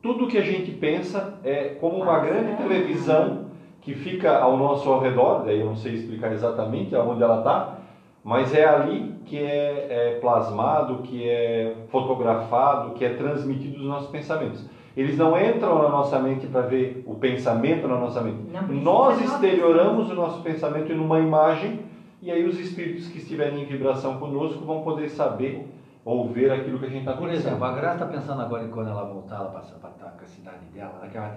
[0.02, 3.44] Tudo que a gente pensa é como uma grande televisão
[3.80, 7.78] que fica ao nosso ao redor, daí eu não sei explicar exatamente aonde ela está,
[8.24, 14.10] mas é ali que é, é plasmado, que é fotografado, que é transmitido os nossos
[14.10, 14.68] pensamentos.
[14.96, 18.50] Eles não entram na nossa mente para ver o pensamento na nossa mente.
[18.68, 21.88] Nós exterioramos o nosso pensamento em uma imagem
[22.22, 25.66] e aí os espíritos que estiverem em vibração conosco vão poder saber
[26.04, 27.28] ou ver aquilo que a gente está pensando.
[27.28, 30.26] Por exemplo, a Graça está pensando agora em quando ela voltar, ela passar para a
[30.26, 31.30] cidade dela, naquela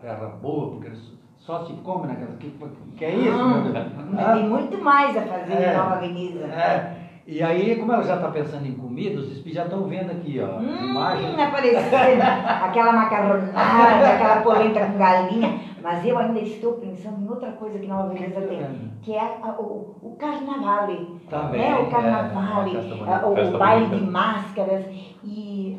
[0.00, 0.90] terra boa, porque
[1.36, 2.36] só se come naquela.
[2.36, 2.50] Que,
[2.96, 3.38] que é isso?
[3.38, 6.44] Não, tem muito mais a fazer é, em Nova Veneza.
[6.46, 7.03] É.
[7.26, 10.38] E aí, como ela já está pensando em comida, os espíritos já estão vendo aqui,
[10.40, 15.60] ó, hum, aparecendo aquela macarronada, aquela polenta com galinha.
[15.82, 19.50] Mas eu ainda estou pensando em outra coisa que Nova Veneza tem, que é a,
[19.58, 20.86] o, o carnaval.
[21.28, 21.78] Também, né?
[21.78, 24.84] O carnaval, é, o, o baile de máscaras.
[25.22, 25.78] E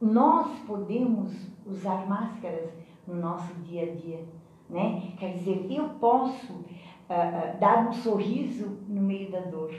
[0.00, 1.32] nós podemos
[1.66, 2.70] usar máscaras
[3.06, 4.20] no nosso dia a dia.
[4.68, 5.12] Né?
[5.18, 9.74] Quer dizer, eu posso uh, uh, dar um sorriso no meio da dor.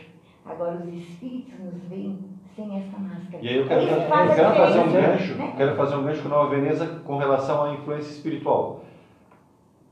[0.45, 2.19] Agora os espíritos nos veem
[2.55, 3.41] sem essa máscara.
[3.41, 5.53] E aí eu quero, eu quero fazer um gancho, né?
[5.55, 8.83] quero fazer um gancho com Nova Veneza com relação à influência espiritual.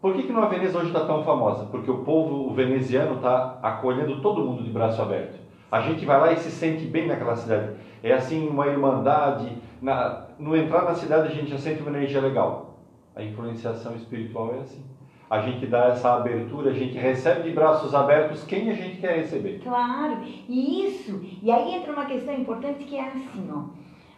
[0.02, 1.66] Por que, que Nova Veneza hoje está tão famosa?
[1.66, 5.40] Porque o povo veneziano está acolhendo todo mundo de braço aberto.
[5.72, 7.76] A gente vai lá e se sente bem naquela cidade.
[8.04, 9.58] É assim uma irmandade.
[9.82, 12.78] Na, no entrar na cidade a gente já sente uma energia legal.
[13.16, 14.91] A influenciação espiritual é assim
[15.32, 19.16] a gente dá essa abertura, a gente recebe de braços abertos quem a gente quer
[19.16, 19.62] receber.
[19.64, 23.64] Claro, e isso, e aí entra uma questão importante que é assim, ó.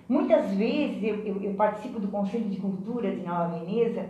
[0.09, 4.09] Muitas vezes eu, eu, eu participo do Conselho de Cultura de Nova Veneza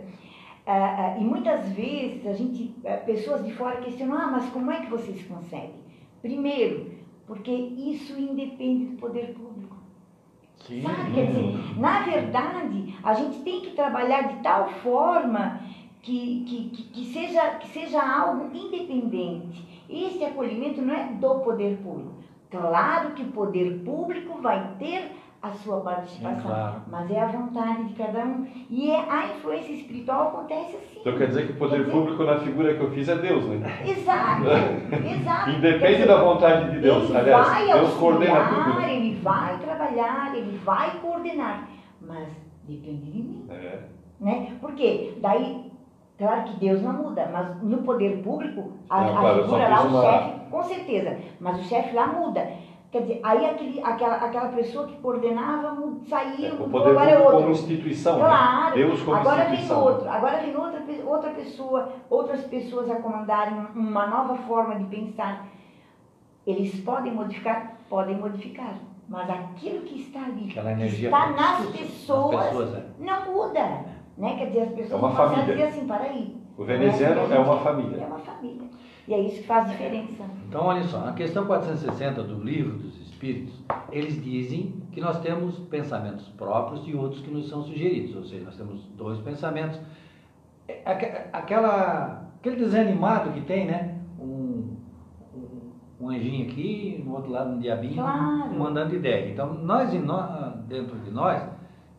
[0.66, 4.70] uh, uh, e muitas vezes a gente, uh, pessoas de fora questionam, ah, mas como
[4.70, 5.74] é que vocês conseguem?
[6.22, 6.90] Primeiro,
[7.26, 9.76] porque isso independe do poder público.
[10.66, 10.80] Sim.
[10.80, 11.12] Sabe?
[11.12, 15.60] Quer dizer, na verdade, a gente tem que trabalhar de tal forma
[16.04, 19.66] que, que, que, seja, que seja algo independente.
[19.88, 22.12] Esse acolhimento não é do poder público.
[22.50, 26.82] Claro que o poder público vai ter a sua participação, é claro.
[26.90, 28.46] mas é a vontade de cada um.
[28.70, 31.00] E é, a influência espiritual acontece assim.
[31.00, 33.44] Então quer dizer que o poder dizer, público na figura que eu fiz é Deus,
[33.46, 33.82] né?
[33.86, 34.44] Exato,
[35.04, 35.50] exato.
[35.50, 37.08] Independe dizer, da vontade de Deus.
[37.08, 38.80] Ele Aliás, vai Deus auxiliar, coordena tudo.
[38.80, 38.96] Né?
[38.96, 41.68] Ele vai trabalhar, ele vai coordenar,
[42.00, 42.28] mas
[42.66, 43.46] depende de mim.
[43.50, 43.80] É.
[44.20, 44.56] Né?
[44.60, 45.73] Porque daí
[46.16, 49.82] Claro que Deus não muda, mas no poder público, a, não, claro, a figura lá,
[49.82, 50.02] o uma...
[50.02, 52.48] chefe, com certeza, mas o chefe lá muda.
[52.92, 55.76] Quer dizer, aí aquele, aquela, aquela pessoa que coordenava
[56.08, 57.36] saiu, é, o poder agora é outro.
[57.38, 58.24] como instituição, né?
[58.24, 58.86] claro, né?
[58.86, 59.76] Deus como agora instituição.
[59.76, 64.84] vem outro, agora vem outra, outra pessoa, outras pessoas a comandarem uma nova forma de
[64.84, 65.48] pensar.
[66.46, 67.76] Eles podem modificar?
[67.88, 68.76] Podem modificar.
[69.08, 72.84] Mas aquilo que está ali, que está nas pessoas, pessoas é.
[73.00, 73.93] não muda.
[74.16, 74.36] Né?
[74.38, 75.42] Quer dizer, as pessoas é uma família.
[75.42, 76.36] a dizer assim, para aí.
[76.56, 78.02] O veneziano é, é uma família.
[78.02, 78.68] É uma família.
[79.06, 80.24] E é isso que faz diferença.
[80.48, 83.54] Então, olha só, na questão 460 do livro dos Espíritos,
[83.90, 88.44] eles dizem que nós temos pensamentos próprios e outros que nos são sugeridos, ou seja,
[88.44, 89.78] nós temos dois pensamentos.
[90.68, 93.98] É, aquela, aquele desenho animado que tem, né?
[94.18, 94.76] Um,
[95.34, 98.54] um, um anjinho aqui, no outro lado um diabinho, claro.
[98.58, 99.30] mandando ideia.
[99.30, 99.90] Então, nós,
[100.66, 101.42] dentro de nós,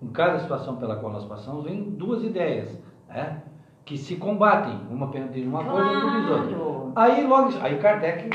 [0.06, 3.41] em cada situação pela qual nós passamos, vem duas ideias, né?
[3.84, 5.89] que se combatem, uma diz uma claro.
[5.89, 6.91] coisa, outra diz outra.
[6.96, 8.30] Aí logo, aí Kardec,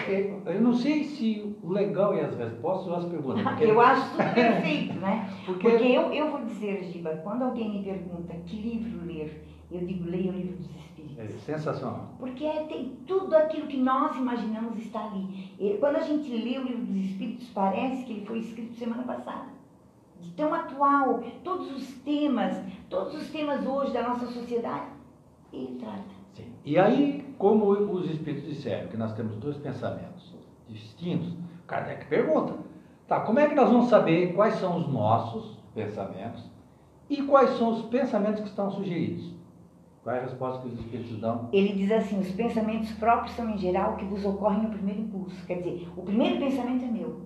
[0.47, 3.43] eu não sei se o legal e as respostas ou as perguntas.
[3.43, 3.65] Porque...
[3.65, 5.29] Eu acho tudo perfeito, né?
[5.47, 9.81] Porque, porque eu, eu vou dizer, Giba, quando alguém me pergunta que livro ler, eu
[9.81, 11.19] digo, leia o livro dos Espíritos.
[11.19, 12.15] É sensacional.
[12.19, 15.53] Porque é, tem tudo aquilo que nós imaginamos está ali.
[15.59, 19.03] E, quando a gente lê o livro dos Espíritos, parece que ele foi escrito semana
[19.03, 19.60] passada
[20.21, 24.87] de tão atual, todos os temas, todos os temas hoje da nossa sociedade,
[25.53, 26.21] ele trata.
[26.35, 26.53] Sim.
[26.65, 30.35] E aí, como os espíritos disseram que nós temos dois pensamentos
[30.69, 31.35] distintos,
[31.67, 32.55] Kardec pergunta,
[33.07, 36.45] tá, como é que nós vamos saber quais são os nossos pensamentos
[37.09, 39.35] e quais são os pensamentos que estão sugeridos?
[40.03, 41.49] Qual é a resposta que os espíritos dão?
[41.53, 45.45] Ele diz assim: os pensamentos próprios são em geral que vos ocorrem no primeiro impulso.
[45.47, 47.21] Quer dizer, o primeiro pensamento é meu.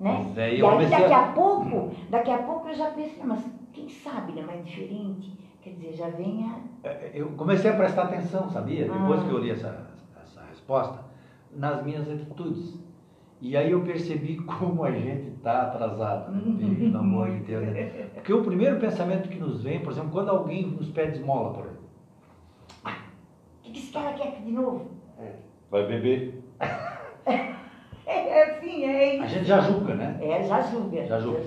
[0.00, 0.32] Né?
[0.36, 4.32] É, e aí daqui a pouco, daqui a pouco eu já penso, mas quem sabe,
[4.32, 4.42] né?
[4.42, 5.36] Mais diferente.
[5.60, 6.88] Quer dizer, já vem a.
[6.88, 8.88] É, é, eu comecei a prestar atenção, sabia?
[8.90, 8.96] Ah.
[8.96, 9.90] Depois que eu li essa,
[10.22, 11.04] essa resposta,
[11.52, 12.78] nas minhas atitudes.
[13.40, 16.76] E aí eu percebi como a gente está atrasado, né?
[16.78, 17.66] pelo amor de Deus.
[17.66, 18.08] Né?
[18.14, 21.64] Porque o primeiro pensamento que nos vem, por exemplo, quando alguém nos pede esmola, por
[21.64, 21.88] exemplo.
[22.84, 22.98] Ah,
[23.58, 24.90] o que, que esse cara quer de novo?
[25.18, 25.32] É.
[25.70, 26.40] Vai beber.
[28.08, 29.24] É assim, é isso.
[29.24, 30.18] A gente já julga, né?
[30.20, 31.06] É, já julga.
[31.06, 31.42] Já julga.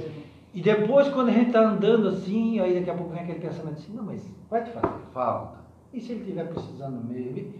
[0.54, 3.78] E depois, quando a gente está andando assim, aí daqui a pouco vem aquele pensamento
[3.78, 5.60] assim, não, mas vai te fazer falta.
[5.93, 7.54] E se ele estiver precisando mesmo?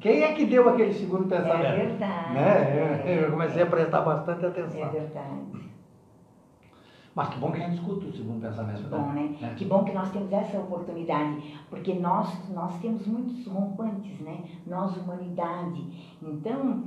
[0.00, 1.64] Quem é que deu aquele segundo pensamento?
[1.64, 2.34] É verdade.
[2.34, 3.02] Né?
[3.04, 4.80] Eu, eu comecei a prestar bastante atenção.
[4.80, 5.64] É verdade.
[7.14, 8.82] Mas que bom que a gente escuta o segundo pensamento.
[8.82, 9.36] Que bom, né?
[9.40, 9.54] né?
[9.56, 14.42] Que bom que nós temos essa oportunidade, porque nós, nós temos muitos rompantes, né?
[14.66, 16.16] Nós, humanidade.
[16.20, 16.84] Então,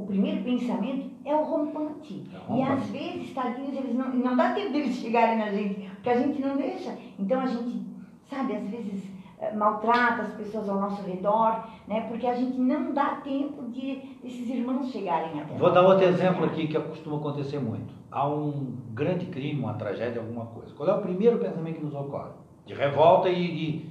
[0.00, 2.24] o primeiro pensamento é o rompante.
[2.32, 2.56] É.
[2.56, 6.18] E às vezes, tadinhos, eles não, não dá tempo deles chegarem na gente, porque a
[6.18, 6.96] gente não deixa.
[7.18, 7.82] Então a gente,
[8.28, 9.04] sabe, às vezes
[9.38, 12.06] eh, maltrata as pessoas ao nosso redor, né?
[12.08, 16.44] Porque a gente não dá tempo de esses irmãos chegarem até Vou dar outro exemplo
[16.46, 17.92] aqui que costuma acontecer muito.
[18.10, 20.74] Há um grande crime, uma tragédia, alguma coisa.
[20.74, 22.30] Qual é o primeiro pensamento que nos ocorre?
[22.66, 23.90] De revolta e de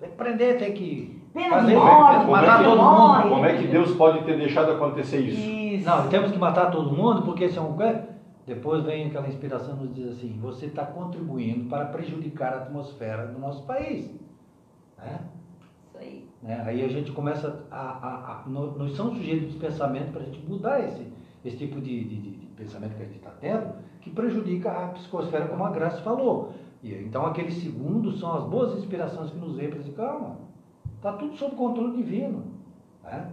[0.00, 3.28] tem que prender, tem que Pena de morte, matar como, é que, todo mundo.
[3.30, 5.40] como é que Deus pode ter deixado acontecer isso?
[5.40, 5.86] Isso.
[5.86, 7.74] Não, temos que matar todo mundo porque esse é um
[8.46, 13.38] depois vem aquela inspiração nos diz assim, você está contribuindo para prejudicar a atmosfera do
[13.38, 14.10] nosso país.
[14.98, 15.20] Né?
[15.86, 16.28] Isso aí.
[16.42, 16.62] Né?
[16.66, 17.80] Aí a gente começa a.
[17.80, 21.06] a, a nós somos sujeitos de pensamento para a gente mudar esse,
[21.44, 25.46] esse tipo de, de, de pensamento que a gente está tendo, que prejudica a psicosfera,
[25.46, 26.52] como a Graça falou.
[26.82, 30.38] E, então aqueles segundos são as boas inspirações que nos vêm para dizer, calma,
[31.02, 32.44] está tudo sob controle divino.
[33.02, 33.32] Né?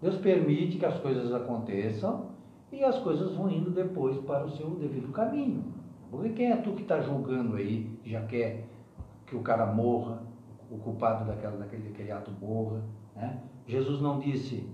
[0.00, 2.30] Deus permite que as coisas aconteçam
[2.72, 5.62] e as coisas vão indo depois para o seu devido caminho.
[6.10, 8.64] Porque quem é tu que está julgando aí, já quer
[9.26, 10.22] que o cara morra,
[10.70, 12.82] o culpado daquela, daquele, daquele ato morra?
[13.14, 13.38] Né?
[13.66, 14.66] Jesus não disse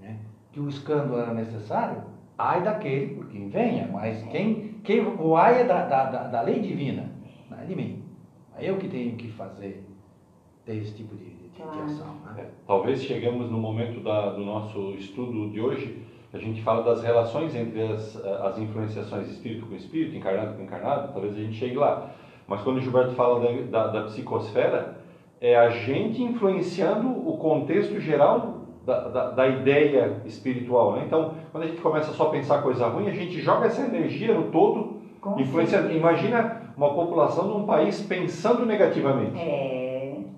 [0.00, 0.20] né,
[0.52, 2.02] que o escândalo era necessário?
[2.38, 6.60] Ai daquele por quem venha, mas quem, quem, o ai é da, da, da lei
[6.60, 7.12] divina,
[7.50, 8.02] não é de mim.
[8.56, 9.86] É eu que tenho que fazer
[10.64, 12.14] ter esse tipo de, de, de ação.
[12.24, 12.42] Né?
[12.42, 17.02] É, talvez chegamos no momento da, do nosso estudo de hoje a gente fala das
[17.02, 21.74] relações entre as, as influenciações espírito com espírito, encarnado com encarnado, talvez a gente chegue
[21.74, 22.10] lá.
[22.46, 24.98] Mas quando o Gilberto fala da, da, da psicosfera,
[25.40, 30.92] é a gente influenciando o contexto geral da, da, da, ideia espiritual.
[30.92, 31.04] Né?
[31.06, 34.32] Então, quando a gente começa só a pensar coisa ruim, a gente joga essa energia
[34.32, 35.00] no todo,
[35.36, 35.92] influenciando.
[35.92, 39.38] Imagina uma população de um país pensando negativamente.
[39.38, 39.79] É...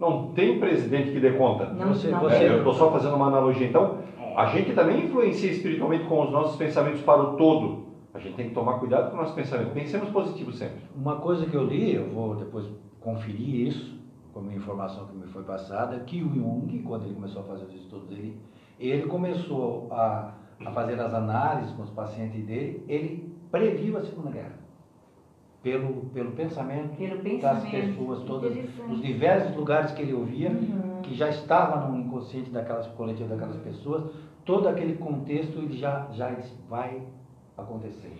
[0.02, 1.66] Não tem presidente que dê conta.
[1.66, 2.18] Não, Você- não.
[2.20, 3.68] você- É, eu estou só fazendo uma analogia.
[3.68, 3.98] Então,
[4.36, 7.84] a gente também influencia espiritualmente com os nossos pensamentos para o todo.
[8.12, 9.72] A gente tem que tomar cuidado com o nosso pensamento.
[9.72, 10.80] Pensemos positivo sempre.
[10.96, 12.66] Uma coisa que eu li, eu vou depois
[13.00, 13.96] conferir isso,
[14.34, 17.74] como informação que me foi passada, que o Jung, quando ele começou a fazer os
[17.74, 18.36] estudos dele,
[18.80, 20.32] ele começou a,
[20.66, 24.61] a fazer as análises com os pacientes dele, ele previu a Segunda Guerra.
[25.62, 27.70] Pelo, pelo pensamento, Pelo das pensamento.
[27.70, 28.52] pessoas todas,
[28.88, 31.02] dos diversos lugares que ele ouvia, Uhum.
[31.02, 34.04] que já estava no inconsciente daquelas coletivas daquelas pessoas,
[34.44, 36.34] todo aquele contexto ele já, já
[36.68, 37.00] vai
[37.56, 38.12] acontecer.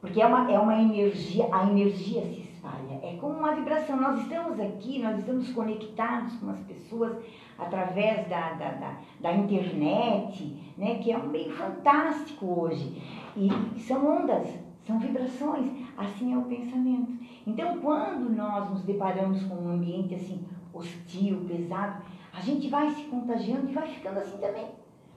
[0.00, 4.00] Porque é uma, é uma energia, a energia se espalha, é como uma vibração.
[4.00, 7.12] Nós estamos aqui, nós estamos conectados com as pessoas
[7.58, 13.02] através da, da, da, da internet, né, que é um meio fantástico hoje.
[13.36, 14.48] E são ondas,
[14.86, 17.12] são vibrações, assim é o pensamento.
[17.46, 23.02] Então, quando nós nos deparamos com um ambiente assim, hostil, pesado, a gente vai se
[23.04, 24.66] contagiando e vai ficando assim também.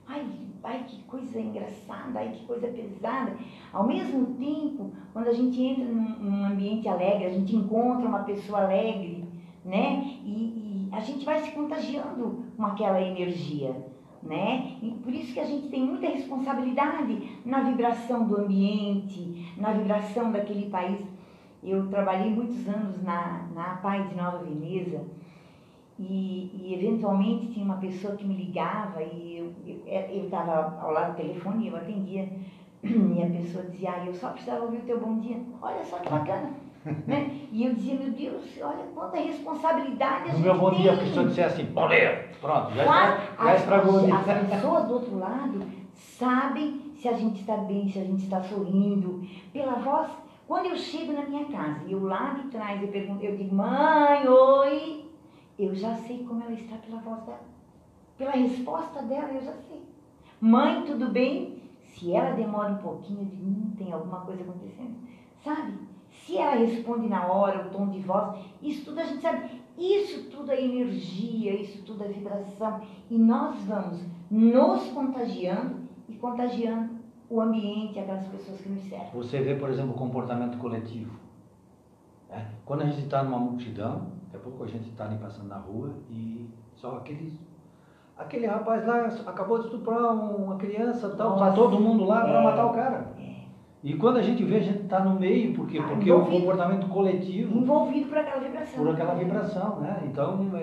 [0.08, 0.26] Ai,
[0.64, 3.36] ai, que coisa engraçada, ai, que coisa pesada.
[3.72, 8.24] Ao mesmo tempo, quando a gente entra num, num ambiente alegre, a gente encontra uma
[8.24, 9.24] pessoa alegre,
[9.64, 10.02] né?
[10.24, 13.74] E, e a gente vai se contagiando com aquela energia,
[14.22, 14.76] né?
[14.82, 20.30] E por isso que a gente tem muita responsabilidade na vibração do ambiente, na vibração
[20.30, 21.00] daquele país.
[21.62, 25.04] Eu trabalhei muitos anos na, na APAI de Nova Veneza
[25.98, 29.52] e, e eventualmente tinha uma pessoa que me ligava e
[29.86, 32.28] eu estava ao lado do telefone e eu atendia
[32.82, 35.38] e a pessoa dizia, ah, eu só precisava ouvir o teu bom dia.
[35.60, 36.50] Olha só que bacana.
[37.06, 37.30] Né?
[37.52, 40.80] E eu dizia, meu Deus, olha quanta responsabilidade a No gente meu tem.
[40.80, 42.84] dia, a pessoa disser assim, dia, pronto, já,
[43.44, 45.60] já estragou as, as pessoas do outro lado
[45.94, 49.22] sabem se a gente está bem, se a gente está sorrindo.
[49.52, 50.08] Pela voz,
[50.46, 53.54] quando eu chego na minha casa e eu lá de trás eu, pergunto, eu digo,
[53.54, 55.04] mãe, oi,
[55.58, 57.40] eu já sei como ela está pela voz dela.
[58.16, 59.82] Pela resposta dela, eu já sei.
[60.40, 61.62] Mãe, tudo bem?
[61.82, 64.96] Se ela demora um pouquinho, eu digo, hum, tem alguma coisa acontecendo.
[65.44, 65.72] Sabe?
[66.26, 69.60] Se ela responde na hora, o tom de voz, isso tudo a gente sabe.
[69.78, 72.82] Isso tudo é energia, isso tudo é vibração.
[73.08, 75.76] E nós vamos nos contagiando
[76.08, 79.10] e contagiando o ambiente, aquelas pessoas que nos servem.
[79.14, 81.12] Você vê, por exemplo, o comportamento coletivo.
[82.28, 82.50] né?
[82.64, 85.58] Quando a gente está numa multidão, daqui a pouco a gente está ali passando na
[85.58, 87.38] rua e só aqueles.
[88.18, 92.44] Aquele rapaz lá acabou de estuprar uma criança, tal, tá todo mundo lá para é.
[92.44, 93.12] matar o cara.
[93.82, 95.80] E quando a gente vê, a gente está no meio, por quê?
[95.80, 96.38] Porque o envolvido.
[96.38, 98.84] comportamento coletivo Envolvido por aquela vibração.
[98.84, 100.02] por aquela vibração, né?
[100.06, 100.60] Então, é,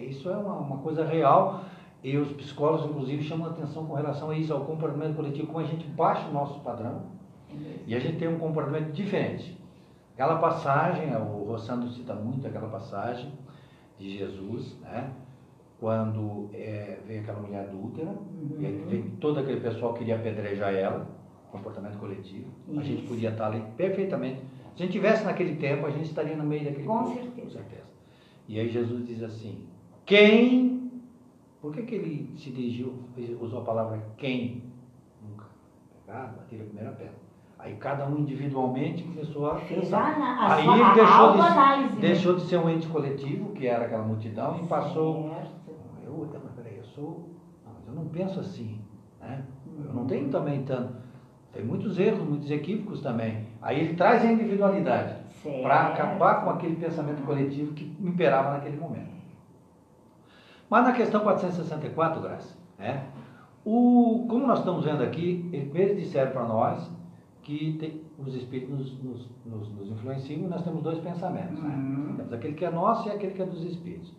[0.00, 1.60] é, isso é uma, uma coisa real
[2.02, 5.60] e os psicólogos, inclusive, chamam a atenção com relação a isso, ao comportamento coletivo, como
[5.60, 7.02] a gente baixa o nosso padrão
[7.86, 9.56] e a gente tem um comportamento diferente.
[10.14, 13.30] Aquela passagem, o Rossando cita muito aquela passagem
[13.98, 15.10] de Jesus, né?
[15.80, 18.56] Quando é, vem aquela mulher adúltera, Uhum.
[18.60, 21.06] e vem todo aquele pessoal que queria apedrejar ela,
[21.54, 22.50] comportamento coletivo.
[22.68, 23.08] A gente Isso.
[23.08, 24.40] podia estar ali perfeitamente.
[24.74, 27.40] Se a gente tivesse naquele tempo, a gente estaria no meio daquele Com certeza.
[27.40, 27.84] Com certeza.
[28.48, 29.66] E aí Jesus diz assim:
[30.04, 30.74] quem.
[31.60, 32.92] Por que, que ele se dirigiu,
[33.40, 34.64] usou a palavra quem?
[35.26, 35.46] Nunca.
[36.04, 37.14] Pegado, bater a primeira pedra.
[37.58, 40.20] Aí cada um individualmente começou a pensar.
[40.20, 42.00] A, a Aí sua, ele deixou de, autoanálise, né?
[42.00, 45.30] deixou de ser um ente coletivo, que era aquela multidão, e passou.
[46.04, 47.30] Eu, mas peraí, eu sou.
[47.64, 48.78] Não, mas eu não penso assim.
[49.18, 49.42] Né?
[49.86, 51.03] Eu não tenho também tanto.
[51.54, 53.46] Tem muitos erros, muitos equívocos também.
[53.62, 55.14] Aí ele traz a individualidade
[55.62, 59.14] para acabar com aquele pensamento coletivo que imperava naquele momento.
[60.68, 63.04] Mas na questão 464, Graça, né?
[63.64, 66.90] o, como nós estamos vendo aqui, eles disseram para nós
[67.42, 68.70] que tem- os espíritos
[69.02, 71.62] nos, nos, nos- influenciam e nós temos dois pensamentos.
[71.62, 71.74] Né?
[71.74, 72.14] Uhum.
[72.16, 74.12] Temos aquele que é nosso e aquele que é dos espíritos.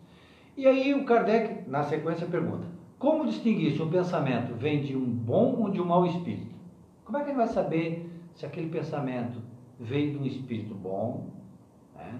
[0.55, 2.65] E aí o Kardec, na sequência, pergunta:
[2.99, 6.55] como distinguir se um pensamento vem de um bom ou de um mau espírito?
[7.06, 9.39] Como é que ele vai saber se aquele pensamento
[9.80, 11.28] veio de um espírito bom,
[11.95, 12.20] né,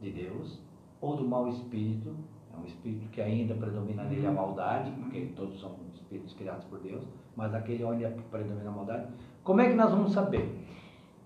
[0.00, 0.58] de Deus,
[1.00, 2.16] ou do mau espírito,
[2.52, 6.80] é um espírito que ainda predomina nele a maldade, porque todos são espíritos criados por
[6.80, 7.04] Deus,
[7.36, 9.06] mas aquele onde predomina a maldade.
[9.44, 10.64] Como é que nós vamos saber?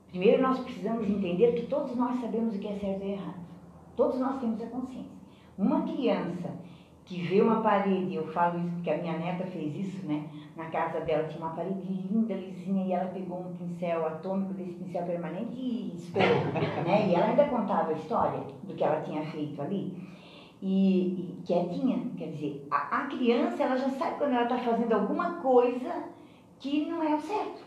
[0.08, 3.40] Primeiro nós precisamos entender que todos nós sabemos o que é certo e errado.
[3.94, 5.20] Todos nós temos a consciência.
[5.56, 6.50] Uma criança
[7.04, 10.28] que vê uma parede, eu falo isso porque a minha neta fez isso, né?
[10.60, 14.74] Na casa dela tinha uma parede linda, lisinha, e ela pegou um pincel atômico desse
[14.74, 16.44] pincel permanente e espelhou,
[16.84, 17.08] né?
[17.08, 19.96] E ela ainda contava a história do que ela tinha feito ali.
[20.60, 24.92] E, e quietinha, quer dizer, a, a criança ela já sabe quando ela está fazendo
[24.92, 26.04] alguma coisa
[26.58, 27.64] que não é o certo.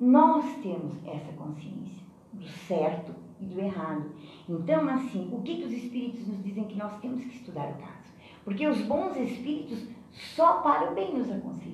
[0.00, 2.02] Nós temos essa consciência
[2.32, 4.10] do certo e do errado.
[4.48, 7.74] Então, assim, o que, que os espíritos nos dizem que nós temos que estudar o
[7.74, 8.12] caso?
[8.44, 11.65] Porque os bons espíritos só para o bem nos aconselham.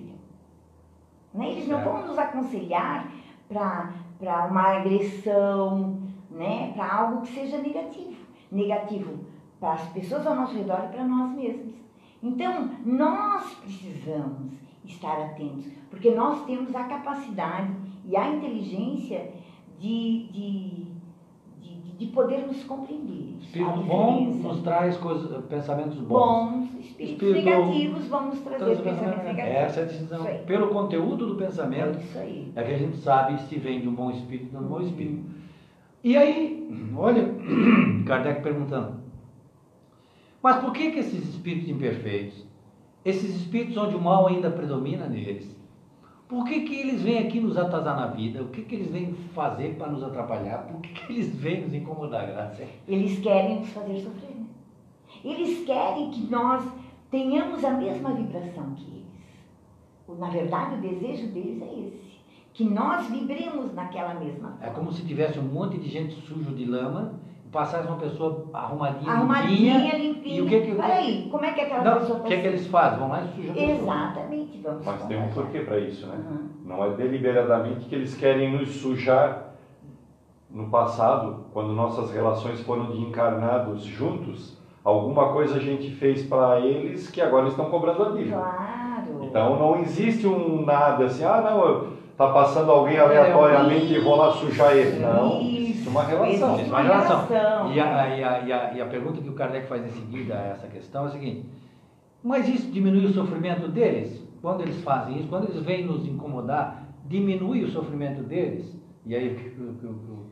[1.34, 1.50] Né?
[1.50, 3.10] Eles não vão nos aconselhar
[3.48, 6.72] para uma agressão, né?
[6.74, 8.16] para algo que seja negativo.
[8.50, 11.72] Negativo para as pessoas ao nosso redor e para nós mesmos.
[12.20, 14.52] Então, nós precisamos
[14.84, 17.72] estar atentos, porque nós temos a capacidade
[18.04, 19.32] e a inteligência
[19.78, 20.86] de, de,
[22.02, 23.36] de, de poder nos compreender.
[23.40, 26.50] Espírito bom nos traz coisas, pensamentos bons.
[26.50, 29.62] bons, espíritos Espírito- negativos vão nos trazer Traz pensamentos pensamento- negativos.
[29.66, 30.26] Essa é a decisão.
[30.46, 32.52] Pelo conteúdo do É pensamento, aí.
[32.54, 34.82] é que a gente sabe se vem de um bom espírito ou de um mau
[34.82, 35.22] espírito.
[36.04, 37.28] E aí, olha,
[38.06, 39.00] Kardec perguntando,
[40.42, 42.44] mas por que, que esses espíritos imperfeitos,
[43.04, 45.56] esses espíritos onde o mal ainda predomina neles,
[46.32, 48.40] por que, que eles vêm aqui nos atazar na vida?
[48.42, 50.66] O que, que eles vêm fazer para nos atrapalhar?
[50.66, 52.64] Por que, que eles vêm nos incomodar, Graça?
[52.88, 54.30] Eles querem nos fazer sofrer.
[54.36, 54.46] né?
[55.22, 56.64] Eles querem que nós
[57.10, 60.18] tenhamos a mesma vibração que eles.
[60.18, 62.12] Na verdade, o desejo deles é esse.
[62.54, 66.64] Que nós vibremos naquela mesma É como se tivesse um monte de gente sujo de
[66.64, 67.20] lama
[67.50, 69.98] passasse uma pessoa arrumadinha, Arrumadinha, limpinha.
[69.98, 70.36] limpinha.
[70.36, 72.46] E o que que- Peraí, como é que aquela Não, pessoa o que, é que
[72.46, 72.98] eles fazem?
[72.98, 73.54] Vão lá e sujam a
[74.84, 76.16] Mas tem um porquê para isso, né?
[76.16, 76.48] Uhum.
[76.64, 79.50] Não é deliberadamente que eles querem nos sujar.
[80.50, 86.60] No passado, quando nossas relações foram de encarnados juntos, alguma coisa a gente fez para
[86.60, 88.36] eles que agora estão cobrando a dívida.
[88.36, 89.24] Claro.
[89.24, 94.14] Então não existe um nada assim, ah não, eu- tá passando alguém aleatoriamente e vou
[94.16, 94.98] lá sujar ele.
[95.00, 96.28] Não, existe uma relação.
[96.28, 97.26] Existe Existe uma uma relação.
[97.26, 97.72] relação.
[97.72, 97.84] E a,
[98.16, 100.66] e, a, e, a, e a pergunta que o Kardec faz em seguida a essa
[100.66, 101.46] questão é a seguinte:
[102.22, 104.20] mas isso diminui o sofrimento deles?
[104.42, 108.76] Quando eles fazem isso, quando eles vêm nos incomodar, diminui o sofrimento deles?
[109.06, 109.78] E aí o que, que, que,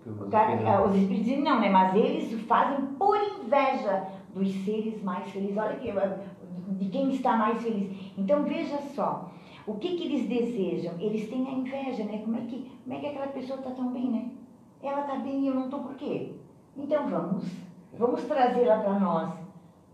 [0.02, 1.70] que os é, Os espíritos dizem não, né?
[1.70, 5.56] Mas eles fazem por inveja dos seres mais felizes.
[5.56, 5.92] Olha aqui,
[6.72, 8.12] de quem está mais feliz.
[8.18, 9.30] Então veja só,
[9.66, 10.94] o que, que eles desejam?
[10.98, 12.18] Eles têm a inveja, né?
[12.18, 14.30] Como é que, como é que aquela pessoa está tão bem, né?
[14.82, 16.32] Ela está bem e eu não estou por quê?
[16.76, 17.44] Então vamos,
[17.96, 19.28] vamos trazê-la para nós,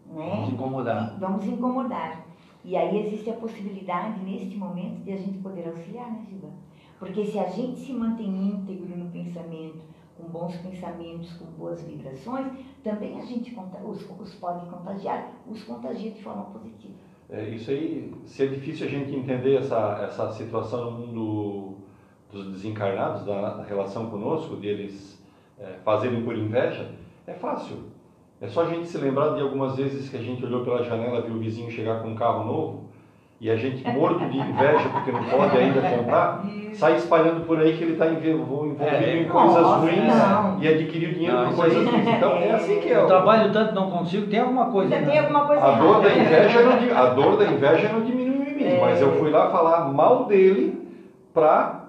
[0.07, 0.31] né?
[0.31, 1.17] Vamos incomodar.
[1.19, 2.26] Vamos incomodar.
[2.67, 6.49] E aí existe a possibilidade, neste momento, de a gente poder auxiliar, né, Giba?
[6.99, 9.85] Porque se a gente se mantém íntegro no pensamento,
[10.17, 12.53] com bons pensamentos, com boas vibrações,
[12.83, 16.95] também a gente os, os pode contagiar, os contagia de forma positiva.
[17.31, 21.75] É, isso aí, se é difícil a gente entender essa, essa situação no mundo
[22.33, 25.23] dos desencarnados, da relação conosco, deles
[25.57, 26.91] é, fazerem por inveja,
[27.29, 27.96] é fácil.
[28.41, 31.23] É só a gente se lembrar de algumas vezes que a gente olhou pela janela,
[31.23, 32.85] viu o vizinho chegar com um carro novo,
[33.41, 36.43] e a gente, morto de inveja, porque não pode ainda comprar,
[36.75, 40.59] sai espalhando por aí que ele está envolvido É, em coisas nossa, ruins não.
[40.63, 42.07] e adquiriu dinheiro Não, coisas ruins.
[42.09, 42.97] Então é assim que é.
[42.97, 44.95] Eu o- trabalho tanto, não consigo, tem alguma coisa.
[44.95, 45.13] Ainda né?
[45.13, 48.55] tem alguma coisa A dor da inveja não, a dor da inveja não diminui em
[48.57, 48.81] mim, É.
[48.81, 50.89] mas eu fui lá falar mal dele
[51.35, 51.86] para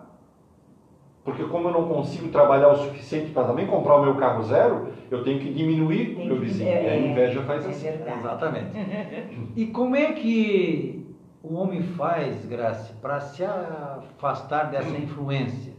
[1.27, 4.93] Porque como eu não consigo trabalhar o suficiente para também comprar o meu carro zero,
[5.11, 6.69] eu tenho que diminuir o meu vizinho.
[6.69, 7.83] É, e a inveja faz é assim.
[7.83, 8.19] Verdade.
[8.19, 8.71] Exatamente.
[9.53, 11.05] E como é que
[11.43, 15.73] o homem faz, Graça, para se afastar dessa influência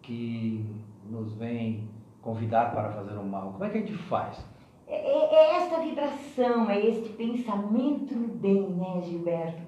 [0.00, 0.64] que
[1.10, 1.86] nos vem
[2.22, 3.52] convidar para fazer o mal?
[3.52, 4.42] Como é que a gente faz?
[4.88, 9.60] É, é, é esta vibração, é este pensamento no bem, né, Gilberto?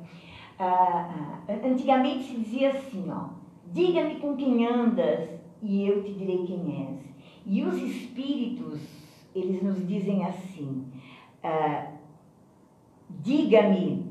[0.59, 1.11] Ah,
[1.47, 3.42] ah, antigamente se dizia assim, ó,
[3.73, 5.29] diga-me com quem andas
[5.63, 7.01] e eu te direi quem és.
[7.45, 8.81] E os espíritos,
[9.35, 10.85] eles nos dizem assim,
[11.43, 11.87] ah,
[13.11, 14.07] diga-me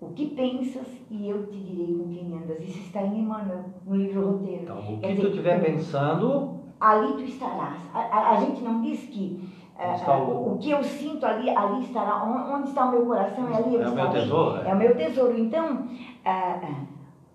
[0.00, 2.62] o que pensas e eu te direi com quem andas.
[2.62, 4.62] Isso está em Emmanuel, no livro Roteiro.
[4.62, 6.60] Então, o que tu estiver pensando...
[6.80, 7.78] Ali tu estarás.
[7.92, 9.38] A, a, a gente não diz que
[9.78, 10.54] é, o...
[10.54, 10.58] o...
[10.58, 12.22] que eu sinto ali, ali estará.
[12.24, 13.48] Onde está o meu coração?
[13.50, 13.76] É ali.
[13.76, 14.62] É o meu tesouro.
[14.62, 14.70] É.
[14.70, 15.38] é o meu tesouro.
[15.38, 16.86] Então, uh,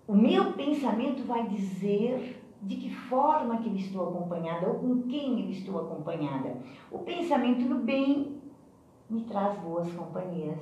[0.08, 5.44] o meu pensamento vai dizer de que forma que eu estou acompanhada ou com quem
[5.44, 6.58] eu estou acompanhada.
[6.92, 8.42] O pensamento no bem
[9.10, 10.60] me traz boas companhias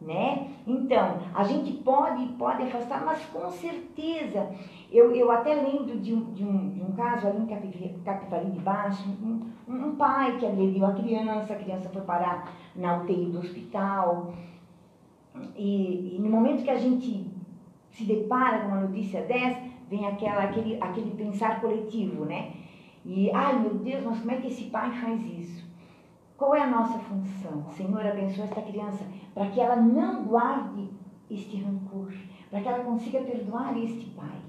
[0.00, 0.48] né?
[0.66, 4.50] Então, a gente pode, pode afastar, mas com certeza,
[4.90, 7.46] eu, eu até lembro de um, de um, de um caso ali em
[8.02, 12.98] Capivari de Baixo, um, um pai que agrediu a criança, a criança foi parar na
[12.98, 14.32] UTI do hospital,
[15.54, 17.29] e, e no momento que a gente
[17.90, 22.52] se depara com uma notícia dessa, vem aquela, aquele, aquele pensar coletivo, né?
[23.04, 25.68] E, ai meu Deus, mas como é que esse pai faz isso?
[26.36, 27.68] Qual é a nossa função?
[27.70, 30.88] Senhor, abençoa esta criança para que ela não guarde
[31.30, 32.12] este rancor,
[32.50, 34.40] para que ela consiga perdoar este pai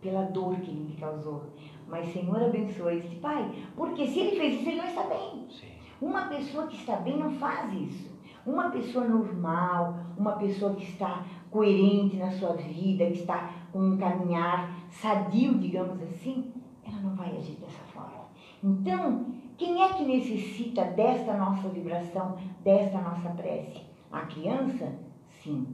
[0.00, 1.44] pela dor que ele me causou.
[1.88, 5.46] Mas, Senhor, abençoa este pai, porque se ele fez isso, ele não está bem.
[5.50, 5.66] Sim.
[6.00, 8.10] Uma pessoa que está bem não faz isso.
[8.46, 13.98] Uma pessoa normal, uma pessoa que está coerente na sua vida, que está com um
[13.98, 16.52] caminhar sadio, digamos assim,
[16.86, 18.26] ela não vai agir dessa forma.
[18.62, 19.26] Então,
[19.56, 23.82] quem é que necessita desta nossa vibração, desta nossa prece?
[24.10, 24.92] A criança?
[25.28, 25.66] Sim.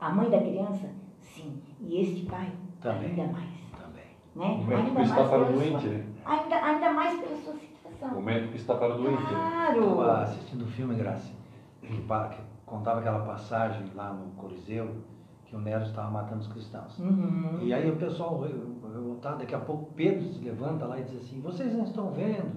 [0.00, 0.88] A mãe da criança?
[1.20, 1.60] Sim.
[1.80, 2.52] E este pai?
[2.80, 3.10] Também.
[3.10, 3.50] Ainda mais.
[3.78, 4.04] Também.
[4.36, 4.60] Né?
[4.60, 6.06] O médico está para o doente, né?
[6.24, 8.18] Ainda, ainda mais pela sua situação.
[8.18, 9.22] O médico está para o doente.
[9.22, 9.90] Claro.
[9.90, 11.32] Estava assistindo o um filme, Graça,
[11.80, 14.88] que, que contava aquela passagem lá no Coliseu,
[15.46, 16.98] que o Nero estava matando os cristãos.
[16.98, 17.58] Uhum.
[17.62, 21.40] E aí o pessoal revoltado, daqui a pouco Pedro se levanta lá e diz assim,
[21.40, 22.52] vocês não estão vendo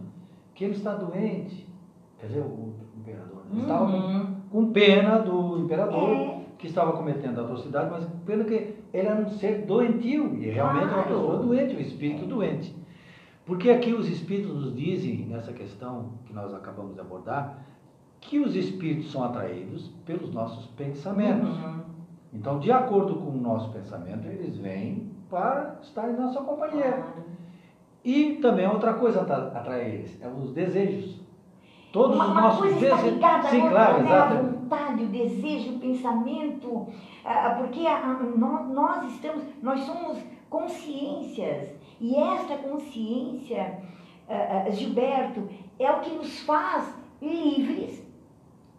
[0.54, 1.68] que ele está doente.
[2.20, 3.42] Quer dizer, o imperador.
[3.52, 4.36] Ele estava Uhum.
[4.52, 6.42] com pena do imperador, É.
[6.58, 8.54] que estava cometendo atrocidade, mas com pena que
[8.94, 11.08] ele era um ser doentio, e realmente era uma Claro.
[11.10, 12.76] pessoa doente, um espírito doente.
[13.46, 17.58] Porque aqui os espíritos nos dizem, nessa questão que nós acabamos de abordar,
[18.22, 21.50] que os espíritos são atraídos pelos nossos pensamentos.
[21.50, 21.82] Uhum.
[22.34, 27.04] Então, de acordo com o nosso pensamento, eles vêm para estar em nossa companhia.
[28.06, 31.20] E também outra coisa atra- atrai eles, é os desejos.
[31.92, 33.14] Todos Uma, os nossos coisa está desejos.
[33.16, 34.12] ligada Sim, outra, claro, né?
[34.16, 36.88] A vontade, o desejo, o pensamento,
[37.26, 40.18] ah, porque a- a- nó- nós estamos, nós somos
[40.50, 41.70] consciências
[42.00, 43.78] e esta consciência,
[44.30, 45.48] ah, ah, Gilberto,
[45.78, 48.02] é o que nos faz livres,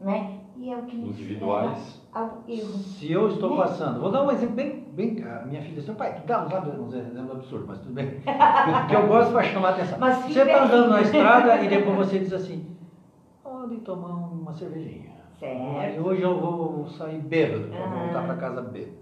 [0.03, 0.38] né?
[0.57, 2.00] E é o que Individuais.
[2.12, 2.68] ao erro.
[2.78, 3.57] Se eu estou Né?
[3.57, 6.78] passando, vou dar um exemplo bem, bem a minha filha disse, pai, tu dá uns
[6.78, 8.20] uns exemplos absurdos, mas tudo bem.
[8.80, 9.98] Porque eu gosto para chamar a atenção.
[9.98, 12.66] Mas Você está andando na estrada e depois você diz assim,
[13.42, 15.11] pode tomar uma cervejinha.
[15.40, 15.96] Certo.
[15.96, 17.98] E hoje eu vou sair bêbado, vou Aham.
[18.05, 18.92] voltar para casa bêbado.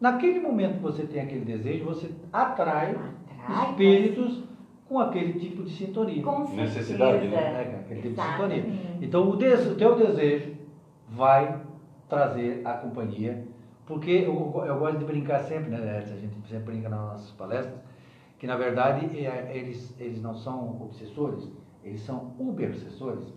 [0.00, 2.96] Naquele momento que você tem aquele desejo, você atrai
[3.46, 4.42] Atrai, espíritos
[4.88, 6.22] com aquele tipo de sintonia.
[6.22, 7.36] Com Necessidade, né?
[7.36, 8.56] É, aquele tipo de sintonia.
[8.58, 8.98] Exatamente.
[9.04, 10.52] Então o, des- o teu desejo
[11.08, 11.56] vai
[12.08, 13.44] trazer a companhia,
[13.86, 15.98] porque eu, eu gosto de brincar sempre, né?
[15.98, 17.74] A gente sempre brinca nas nossas palestras,
[18.38, 21.48] que na verdade é, eles, eles não são obsessores,
[21.82, 23.24] eles são uber-obsessores.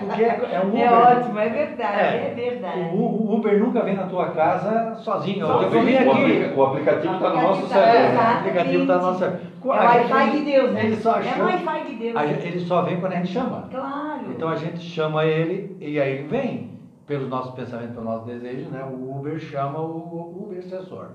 [0.00, 0.80] Porque é, é um Uber.
[0.82, 2.30] É ótimo, é verdade, É.
[2.30, 2.80] é, verdade.
[2.94, 5.46] O, o Uber nunca vem na tua casa sozinho.
[5.46, 5.74] Sozinho.
[5.74, 6.54] Eu O, aqui.
[6.56, 8.08] o aplicativo está no nosso Aplicativo tá- cérebro.
[8.08, 8.18] É, né?
[8.34, 9.24] o aplicativo está no nosso
[9.64, 10.86] É o Wi-Fi de Deus, né?
[10.86, 12.20] Ele só É o Wi-Fi de Deus.
[12.28, 13.68] gente- ele só vem quando a gente chama.
[13.70, 14.20] Claro.
[14.30, 16.78] Então a gente chama ele e aí ele vem.
[17.06, 18.84] Pelos nossos pensamentos, pelo nosso desejo, né?
[18.84, 21.06] o Uber chama o Uber obsessor.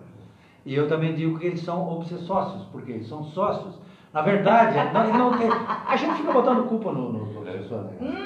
[0.66, 3.78] E eu também digo que eles são obsessócios, porque eles são sócios.
[4.12, 7.91] Na verdade, não, não tem- a gente fica botando culpa no- nos obsessores.
[8.02, 8.18] Né?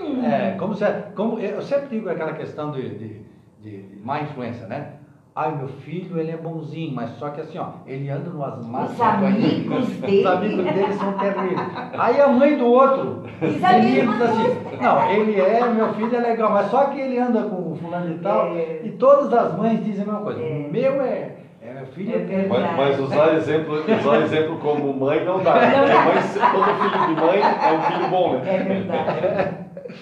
[0.00, 0.24] Hum.
[0.24, 0.84] É, como, se,
[1.16, 3.20] como eu sempre digo aquela questão de, de,
[3.60, 4.92] de má influência, né?
[5.34, 8.90] Ai, meu filho, ele é bonzinho, mas só que assim, ó, ele anda numas más
[8.92, 10.26] Os amigos Os dele.
[10.26, 11.60] amigos dele são terríveis.
[11.98, 15.94] Aí a mãe do outro Diz a ele mesma diz assim, não, ele é, meu
[15.94, 18.80] filho é legal, mas só que ele anda com o fulano e tal, É.
[18.82, 20.42] e todas as mães dizem a mesma coisa.
[20.42, 20.66] É.
[20.68, 25.40] O meu é, É filho É Mas, mas usar, exemplo, usar exemplo como mãe não
[25.42, 25.54] dá.
[25.54, 25.70] Né?
[25.78, 28.54] Porque mãe, todo filho de mãe é um filho bom, né?
[28.54, 29.56] É verdade.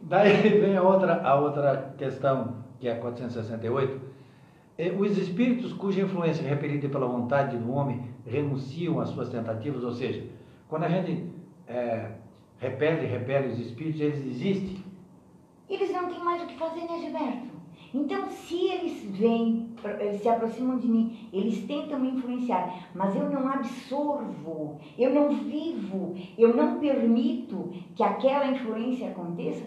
[0.00, 4.13] Daí vem a outra, a outra questão, que é a 468.
[4.76, 9.84] É, Os espíritos cuja influência é repelida pela vontade do homem renunciam às suas tentativas,
[9.84, 10.26] ou seja,
[10.68, 11.30] quando a gente
[11.68, 12.10] é,
[12.58, 14.84] repele, repele os espíritos, eles desistem.
[15.68, 17.54] Eles não têm mais o que fazer, né, Gilberto?
[17.94, 19.70] Então, se eles vêm,
[20.00, 25.36] eles se aproximam de mim, eles tentam me influenciar, mas eu não absorvo, eu não
[25.36, 29.64] vivo, eu não permito que aquela influência aconteça,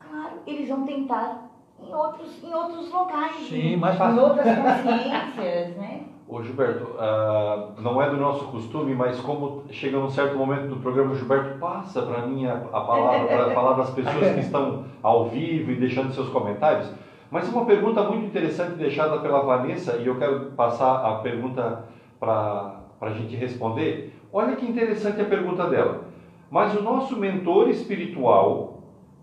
[0.00, 1.47] claro, eles vão tentar
[1.82, 4.22] em outros, em outros locais, Sim, em, mais em fácil.
[4.22, 6.02] outras consciências, né?
[6.26, 10.76] Ô Gilberto, ah, não é do nosso costume, mas como chega num certo momento do
[10.76, 14.84] programa, o Gilberto passa para mim a, a palavra para falar das pessoas que estão
[15.02, 16.92] ao vivo e deixando seus comentários.
[17.30, 21.84] Mas uma pergunta muito interessante deixada pela Vanessa, e eu quero passar a pergunta
[22.20, 24.14] para a gente responder.
[24.30, 26.04] Olha que interessante a pergunta dela.
[26.50, 28.77] Mas o nosso mentor espiritual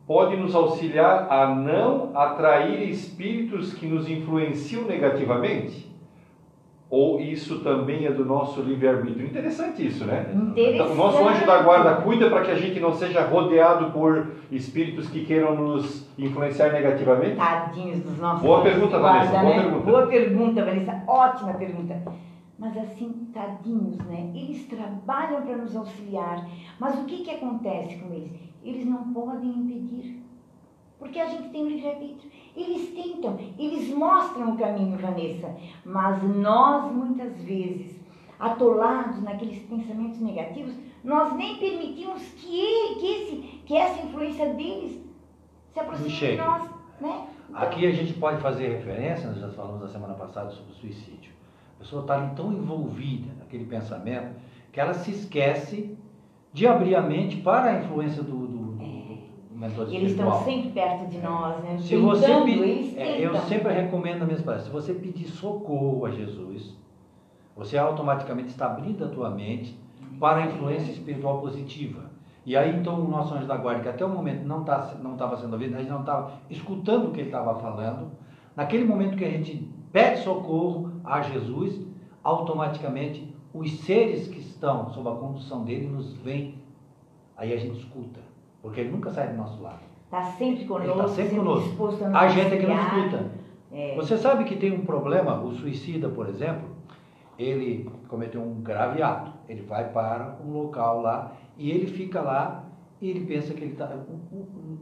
[0.08, 5.86] pode nos auxiliar a não atrair espíritos que nos influenciam negativamente?
[6.88, 9.26] Ou isso também é do nosso livre-arbítrio?
[9.26, 10.32] Interessante isso, né?
[10.32, 10.76] Interessante.
[10.76, 14.34] Então, o nosso anjo da guarda cuida para que a gente não seja rodeado por
[14.51, 17.38] espíritos que queiram nos influenciar negativamente?
[17.38, 19.64] Tadinhos dos nossos Boa pergunta, de Vanessa, guarda, boa né?
[19.64, 19.91] pergunta.
[19.91, 21.03] Boa pergunta, Vanessa.
[21.08, 22.01] Ótima pergunta.
[22.58, 24.32] Mas assim, tadinhos, né?
[24.34, 26.47] Eles trabalham para nos auxiliar.
[26.80, 28.32] Mas o que, que acontece com eles?
[28.66, 30.22] Eles não podem impedir.
[30.97, 32.32] Porque a gente tem o livre-arbítrio.
[32.55, 35.55] Eles tentam, eles mostram o caminho, Vanessa.
[35.86, 37.99] Mas nós, muitas vezes,
[38.39, 43.36] atolados naqueles pensamentos negativos, nós nem permitimos que, que, esse,
[43.66, 44.99] que essa influência deles
[45.72, 46.63] se aproxime de nós.
[46.99, 47.28] Né?
[47.49, 50.76] Então, Aqui a gente pode fazer referência, nós já falamos na semana passada sobre o
[50.76, 51.32] suicídio.
[51.76, 54.36] A pessoa está ali tão envolvida naquele pensamento
[54.72, 55.95] que ela se esquece
[56.51, 58.47] de abrir a mente para a influência do
[59.56, 61.78] mentor Eles estão sempre perto de nós, né?
[61.80, 64.66] Se você Tentando, eles é, eu sempre recomendo a mesma palavra.
[64.66, 66.76] Se você pedir socorro a Jesus,
[67.56, 69.80] você automaticamente está abrindo a tua mente
[70.20, 72.12] para a influência espiritual positiva.
[72.45, 75.14] E aí então o nosso anjo da guarda, que até o momento não tá, não
[75.14, 78.12] estava sendo ouvido, a gente não estava escutando o que ele estava falando,
[78.56, 81.82] naquele momento que a gente pede socorro a Jesus,
[82.24, 86.56] automaticamente os seres que estão sob a condução dele nos veem.
[87.38, 88.20] Aí a gente escuta,
[88.66, 89.78] porque ele nunca sai do nosso lado.
[90.05, 91.70] Está sempre conosco, Ele tá sempre conosco.
[91.70, 93.32] disposto a A gente é que não escuta.
[93.72, 93.95] É.
[93.95, 96.68] Você sabe que tem um problema, o suicida, por exemplo,
[97.38, 99.32] ele cometeu um grave ato.
[99.47, 102.63] Ele vai para um local lá e ele fica lá
[102.99, 103.88] e ele pensa que ele está.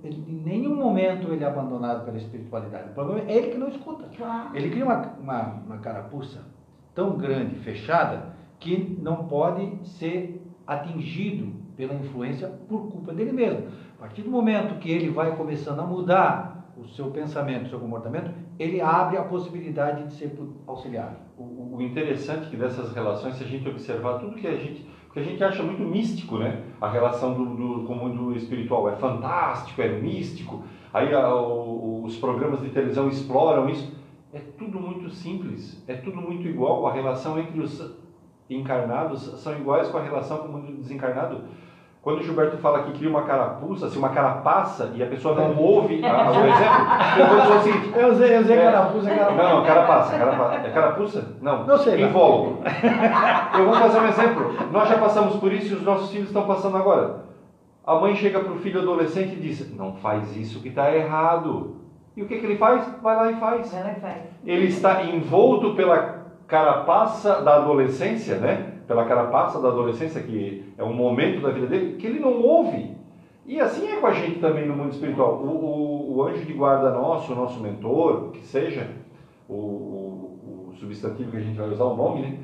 [0.06, 2.92] Em nenhum momento ele é abandonado pela espiritualidade.
[2.92, 4.06] O problema é ele que não escuta.
[4.16, 4.56] Claro.
[4.56, 6.40] Ele cria uma, uma, uma carapuça
[6.96, 13.68] tão grande, fechada, que não pode ser atingido pela influência por culpa dele mesmo.
[13.98, 17.80] A partir do momento que ele vai começando a mudar o seu pensamento, o seu
[17.80, 20.36] comportamento, ele abre a possibilidade de ser
[20.68, 21.16] auxiliado.
[21.38, 25.20] O, o interessante que dessas relações, se a gente observar tudo que a gente, porque
[25.20, 26.64] a gente acha muito místico, né?
[26.82, 30.64] A relação do, do com o mundo espiritual é fantástico, é místico.
[30.92, 33.94] Aí a, o- os programas de televisão exploram isso.
[34.34, 36.88] É tudo muito simples, é tudo muito igual.
[36.88, 37.96] A relação entre os
[38.50, 41.42] encarnados são iguais com a relação com o mundo desencarnado.
[42.04, 45.58] Quando o Gilberto fala que cria uma carapuça, se uma carapaça e a pessoa não
[45.58, 48.62] ouve a- o exemplo, eu vou dizer o seguinte, Eu usei, eu usei É.
[48.72, 49.42] carapuça, carapuça.
[49.44, 50.56] não, não, carapaça, carapaça.
[50.68, 51.28] É carapuça?
[51.42, 51.64] Não.
[51.66, 52.60] Não sei, Invólucro.
[53.58, 54.54] Eu vou fazer um exemplo.
[54.70, 57.24] Nós já passamos por isso e os nossos filhos estão passando agora.
[57.88, 61.78] A mãe chega para o filho adolescente e diz: Não faz isso que está errado.
[62.18, 62.86] E o que, que ele faz?
[63.02, 63.72] Vai lá e faz.
[63.72, 64.18] Vai lá e faz.
[64.46, 68.73] Ele está envolto pela carapaça da adolescência, né?
[68.88, 72.94] Pela carapaça da adolescência, que é um momento da vida dele, que ele não ouve.
[73.46, 75.36] E assim é com a gente também no mundo espiritual.
[75.36, 78.90] O, o, o anjo de guarda nosso, o nosso mentor, que seja,
[79.48, 82.38] o, o, o substantivo que a gente vai usar, o nome, né?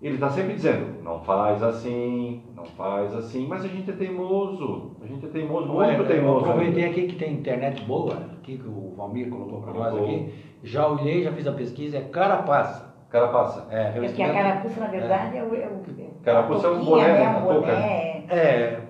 [0.00, 4.92] Ele está sempre dizendo, não faz assim, não faz assim, mas a gente é teimoso,
[5.02, 6.46] a gente é teimoso, muito eu teimoso.
[6.46, 6.52] né?
[6.52, 10.32] aproveitei aqui que tem internet boa, aqui que o Valmir colocou para nós aqui.
[10.62, 12.87] Já olhei, já fiz a pesquisa, é carapaça.
[13.10, 13.66] Carapaça.
[13.70, 15.54] É, É porque a carapuça, na verdade, é, o.
[15.54, 17.18] É o Carapuça é um boné, né?
[17.18, 17.26] né?
[17.26, 17.54] A touca.
[17.54, 18.24] boné.
[18.28, 18.80] É,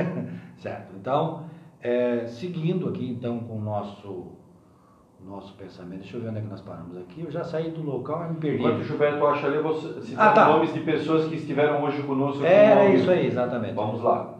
[0.56, 0.94] certo.
[0.98, 1.44] Então,
[1.82, 4.32] é, seguindo aqui então com o nosso,
[5.22, 7.22] nosso pensamento, deixa eu ver onde é que nós paramos aqui.
[7.22, 8.58] Eu já saí do local, mas me perdi.
[8.58, 10.48] Enquanto o Gilberto acha ali, vou citar Ah, tá.
[10.48, 12.42] nomes de pessoas que estiveram hoje conosco.
[12.42, 12.94] ao vivo.
[12.96, 13.74] isso aí, exatamente.
[13.74, 14.34] Vamos lá.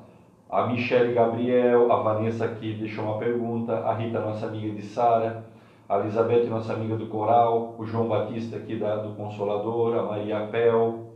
[0.51, 5.45] A Michele Gabriel, a Vanessa aqui deixou uma pergunta, a Rita, nossa amiga de Sara,
[5.89, 10.45] a Elizabeth, nossa amiga do coral, o João Batista aqui da, do Consolador, a Maria
[10.45, 11.09] Apel,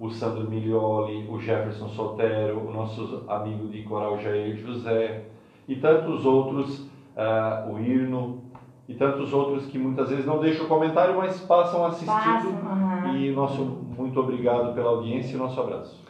[0.00, 5.24] o Sandro Milioli, o Jefferson Sotero, o nosso amigo de coral Jair José
[5.68, 6.80] e tantos outros,
[7.16, 8.42] uh, o Irno
[8.88, 12.08] e tantos outros que muitas vezes não deixam comentário, mas passam assistindo.
[12.08, 13.16] Passam, uhum.
[13.16, 16.04] E nosso muito obrigado pela audiência e nosso abraço.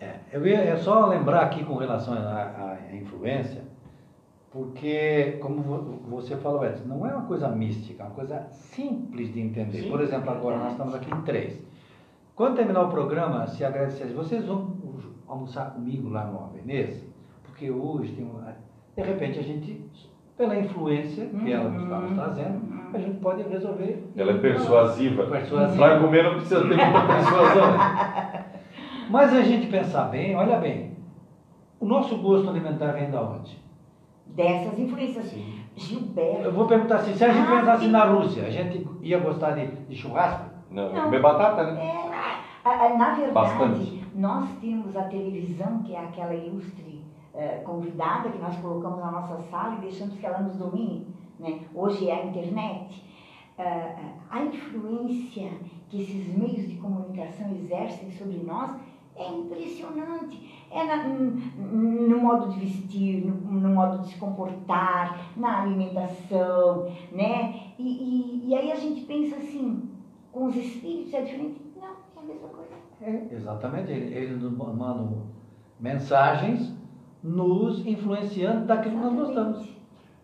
[0.00, 3.64] É, eu ia é só lembrar aqui com relação à, à influência,
[4.50, 5.62] porque, como
[6.08, 9.82] você falou antes, não é uma coisa mística, é uma coisa simples de entender.
[9.82, 9.90] Sim.
[9.90, 11.62] Por exemplo, agora nós estamos aqui em três.
[12.34, 14.74] Quando terminar o programa, se agradecer, vocês vão
[15.26, 17.04] almoçar comigo lá no Veneza?
[17.42, 18.56] Porque hoje tem uma...
[18.96, 19.84] De repente a gente,
[20.36, 22.60] pela influência que ela nos está nos trazendo,
[22.94, 24.02] a gente pode resolver.
[24.16, 25.26] Ela é persuasiva.
[25.26, 25.76] Persuasiva.
[25.76, 27.72] Para comer não precisa ter muita persuasão.
[29.10, 30.96] Mas a gente pensar bem, olha bem,
[31.78, 33.67] o nosso gosto alimentar vem da onde?
[34.28, 35.26] Dessas influências.
[35.26, 35.58] Sim.
[35.78, 36.42] Gilberto.
[36.42, 39.52] Eu vou perguntar assim, se a gente ah, pensasse na Rússia, a gente ia gostar
[39.52, 40.44] de, de churrasco?
[40.70, 41.04] Não, não.
[41.04, 42.08] comer batata, né?
[42.64, 44.04] É, na verdade, Bastante.
[44.14, 47.02] nós temos a televisão, que é aquela ilustre
[47.32, 51.06] uh, convidada que nós colocamos na nossa sala e deixamos que ela nos domine.
[51.38, 51.60] Né?
[51.74, 53.02] Hoje é a internet.
[53.58, 55.50] Uh, a influência
[55.88, 58.72] que esses meios de comunicação exercem sobre nós
[59.18, 60.66] é impressionante.
[60.70, 67.72] É na, no modo de vestir, no, no, modo de se comportar, na alimentação, né?
[67.78, 69.88] E, e, e, aí a gente pensa assim,
[70.30, 71.60] com os espíritos é diferente?
[71.76, 72.74] Não, é a mesma coisa.
[73.00, 73.90] É, exatamente.
[73.90, 75.22] Eles nos mandam
[75.80, 76.76] mensagens
[77.22, 79.78] nos influenciando daquilo que nós gostamos.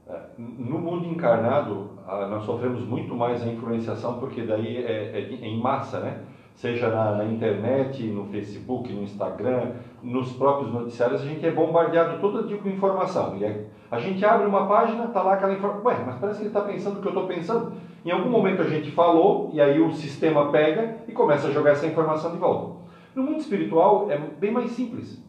[0.06, 5.60] É, no mundo encarnado, nós sofremos muito mais a influenciação, porque daí é, é em
[5.60, 6.22] massa, né?
[6.54, 12.46] Seja na, internet, no Facebook, no Instagram, nos próprios noticiários, a gente é bombardeado todo
[12.46, 13.36] dia com informação.
[13.36, 15.84] E é, a gente abre uma página, está lá aquela informação.
[15.84, 17.72] Ué, mas parece que ele está pensando o que eu estou pensando.
[18.04, 21.72] Em algum momento a gente falou, e aí o sistema pega e começa a jogar
[21.72, 22.84] essa informação de volta.
[23.14, 25.22] No mundo espiritual é bem mais simples.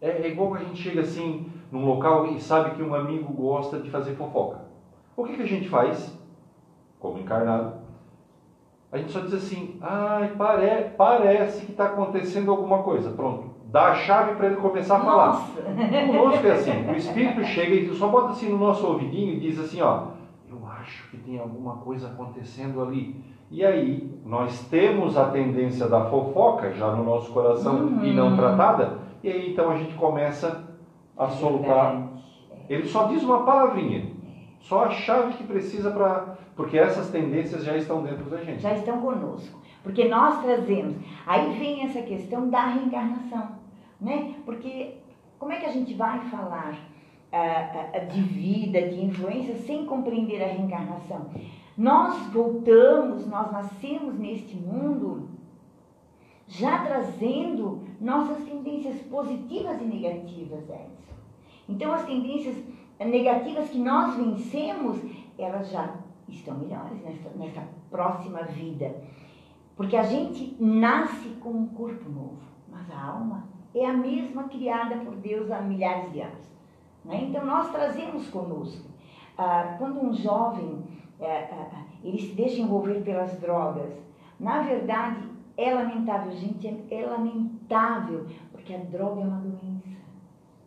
[0.00, 3.78] É, é igual a gente chega assim num local e sabe que um amigo gosta
[3.78, 4.60] de fazer fofoca.
[5.16, 6.18] O que, que a gente faz,
[6.98, 7.81] como encarnado?
[8.92, 13.10] A gente só diz assim, ai, pare, parece que está acontecendo alguma coisa.
[13.10, 13.50] Pronto.
[13.70, 15.26] Dá a chave para ele começar a falar.
[15.28, 15.62] Nossa.
[15.62, 19.58] Conosco é assim, o Espírito chega e só bota assim no nosso ouvidinho e diz
[19.58, 20.08] assim, ó,
[20.50, 23.16] eu acho que tem alguma coisa acontecendo ali.
[23.50, 28.04] E aí, nós temos a tendência da fofoca já no nosso coração uhum.
[28.04, 30.64] e não tratada, e aí então a gente começa
[31.16, 32.08] a soltar.
[32.68, 34.10] Ele só diz uma palavrinha,
[34.60, 38.62] só a chave que precisa para porque essas tendências já estão dentro da gente.
[38.62, 39.58] Já estão conosco.
[39.82, 40.94] Porque nós trazemos.
[41.26, 43.56] Aí vem essa questão da reencarnação.
[44.00, 44.36] Né?
[44.44, 44.94] Porque
[45.40, 46.74] como é que a gente vai falar
[47.32, 51.30] uh, uh, de vida, de influência, sem compreender a reencarnação?
[51.76, 55.30] Nós voltamos, nós nascemos neste mundo
[56.46, 61.14] já trazendo nossas tendências positivas e negativas, Edson.
[61.68, 62.54] Então, as tendências
[63.00, 64.98] negativas que nós vencemos,
[65.36, 67.00] elas já estão melhores
[67.36, 68.94] nessa, próxima vida.
[69.76, 73.44] Porque a gente nasce com um corpo novo, mas a alma
[73.74, 76.50] é a mesma criada por Deus há milhares de anos.
[77.04, 77.24] Né?
[77.24, 78.90] Então nós trazemos conosco.
[79.36, 80.82] Ah, quando um jovem
[81.20, 83.92] ah, ele se deixa envolver pelas drogas,
[84.38, 89.82] na verdade é lamentável, gente, é, é lamentável, porque a droga é uma doença.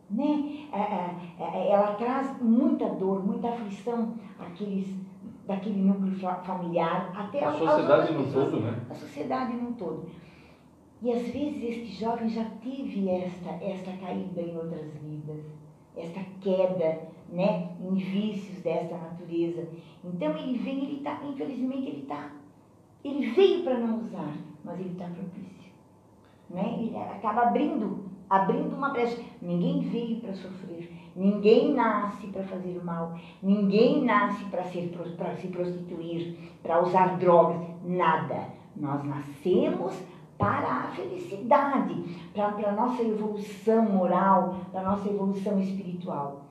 [0.08, 0.68] Né?
[0.72, 5.05] É, é, é ela traz muita dor, muita aflição àqueles
[5.46, 8.80] daquele núcleo familiar até a sociedade no todo, né?
[8.90, 10.06] A sociedade no todo.
[11.02, 15.44] E às vezes este jovem já teve esta, esta caída em outras vidas,
[15.96, 19.68] esta queda, né, em vícios desta natureza.
[20.04, 22.30] Então ele vem, ele está, infelizmente ele está,
[23.04, 25.72] ele veio para não usar, mas ele está propício,
[26.50, 26.76] né?
[26.78, 29.20] Ele acaba abrindo, abrindo uma brecha.
[29.40, 34.86] Ninguém veio para sofrer, Ninguém nasce para fazer o mal, ninguém nasce para se
[35.50, 38.48] prostituir, para usar drogas, nada.
[38.76, 39.98] Nós nascemos
[40.36, 42.04] para a felicidade,
[42.34, 46.42] para a nossa evolução moral, para a nossa evolução espiritual.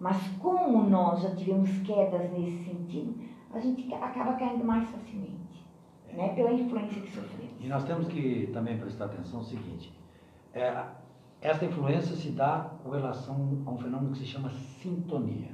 [0.00, 3.14] Mas como nós já tivemos quedas nesse sentido,
[3.54, 5.64] a gente acaba caindo mais facilmente,
[6.12, 6.30] né?
[6.34, 7.54] pela influência que sofremos.
[7.60, 9.92] E nós temos que também prestar atenção no seguinte,
[10.52, 10.84] é,
[11.40, 15.52] esta influência se dá com relação a um fenômeno que se chama sintonia.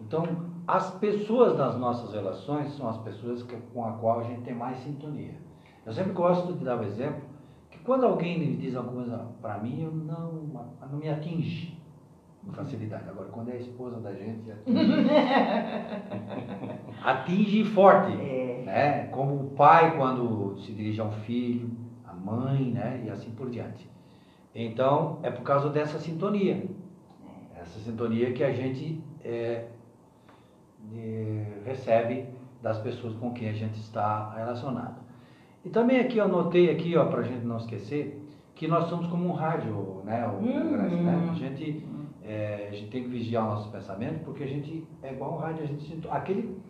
[0.00, 0.24] Então,
[0.66, 4.54] as pessoas das nossas relações são as pessoas que, com a qual a gente tem
[4.54, 5.34] mais sintonia.
[5.86, 7.22] Eu sempre gosto de dar o exemplo
[7.70, 10.32] que quando alguém me diz alguma coisa para mim, eu não,
[10.90, 11.80] não me atinge.
[12.44, 13.08] com facilidade.
[13.08, 14.50] Agora, quando é a esposa da gente,
[17.02, 18.12] atinge forte.
[18.12, 18.62] É.
[18.66, 19.06] Né?
[19.06, 21.70] Como o pai quando se dirige a um filho,
[22.04, 23.04] a mãe, né?
[23.06, 23.88] e assim por diante.
[24.60, 26.64] Então, é por causa dessa sintonia.
[27.54, 29.66] Essa sintonia que a gente é,
[30.96, 32.26] é, recebe
[32.60, 34.96] das pessoas com quem a gente está relacionado.
[35.64, 38.20] E também aqui eu anotei aqui, ó, para a gente não esquecer,
[38.56, 40.26] que nós somos como um rádio, né?
[40.26, 41.04] O, uhum.
[41.04, 41.28] né?
[41.30, 41.86] A gente
[42.24, 45.36] é, a gente tem que vigiar o nosso pensamento, porque a gente é igual um
[45.36, 46.60] rádio, a gente aquele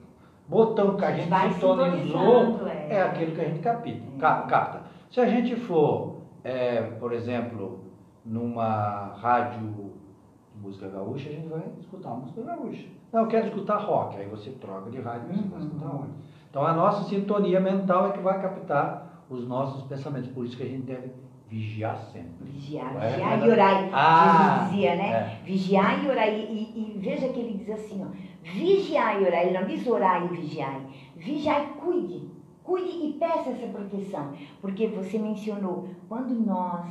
[0.47, 2.97] botão que a gente sintonizou é.
[2.97, 4.49] é aquele que a gente capta, é.
[4.49, 4.83] capta.
[5.11, 7.81] Se a gente for, é, por exemplo,
[8.25, 12.87] numa rádio de música gaúcha, a gente vai escutar uma música gaúcha.
[13.13, 15.49] Não, eu quero escutar rock, aí você troca de rádio, você uhum.
[15.51, 16.09] vai escutar rock.
[16.51, 20.63] Então a nossa sintonia mental é que vai captar os nossos pensamentos, por isso que
[20.63, 21.11] a gente deve
[21.49, 22.45] Vigiar sempre.
[22.45, 23.09] Vigiar, é?
[23.09, 23.89] vigiar e orar.
[23.91, 25.11] Ah, Jesus dizia, né?
[25.11, 25.45] É.
[25.47, 26.29] Vigiar e orar.
[26.29, 28.09] E, e, e, veja que ele diz assim, ó,
[28.43, 29.47] vigiar e orar.
[29.47, 30.79] Ele não diz orar e vigiar.
[31.17, 32.29] Vigiar e cuide.
[32.63, 34.33] Cuide e peça essa proteção.
[34.61, 36.87] Porque você mencionou, quando nós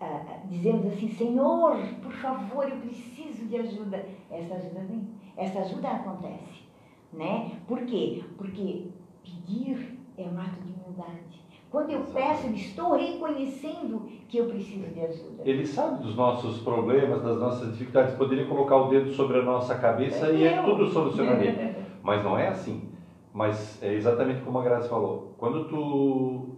[0.00, 4.04] ah, dizemos assim, Senhor, por favor, eu preciso de ajuda.
[4.30, 5.08] Essa ajuda vem.
[5.36, 6.68] Essa ajuda acontece.
[7.12, 7.52] Né?
[7.66, 8.22] Por quê?
[8.36, 8.86] Porque
[9.22, 11.38] pedir é um ato de humildade.
[11.70, 15.42] Quando eu peço, eu estou reconhecendo que eu preciso de ajuda.
[15.44, 18.14] Ele sabe dos nossos problemas, das nossas dificuldades.
[18.14, 21.76] Poderia colocar o dedo sobre a nossa cabeça é e é tudo solucionaria.
[22.02, 22.87] Mas não é assim.
[23.38, 25.32] Mas é exatamente como a Graça falou.
[25.38, 26.56] Quando tu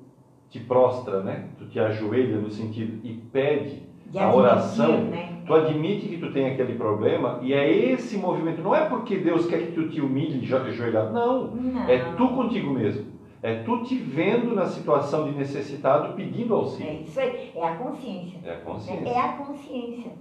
[0.48, 1.50] te prostra, né?
[1.58, 5.42] Tu te ajoelha no sentido e pede de a oração, né?
[5.46, 8.62] tu admite que tu tem aquele problema e é esse movimento.
[8.62, 11.12] Não é porque Deus quer que tu te humilhe e ajoelhar.
[11.12, 11.48] Não.
[11.48, 11.86] não.
[11.86, 13.12] É tu contigo mesmo.
[13.42, 16.90] É tu te vendo na situação de necessitado pedindo auxílio.
[16.90, 18.40] É isso aí, é a consciência.
[18.42, 19.06] É a consciência.
[19.06, 20.12] É, é a consciência.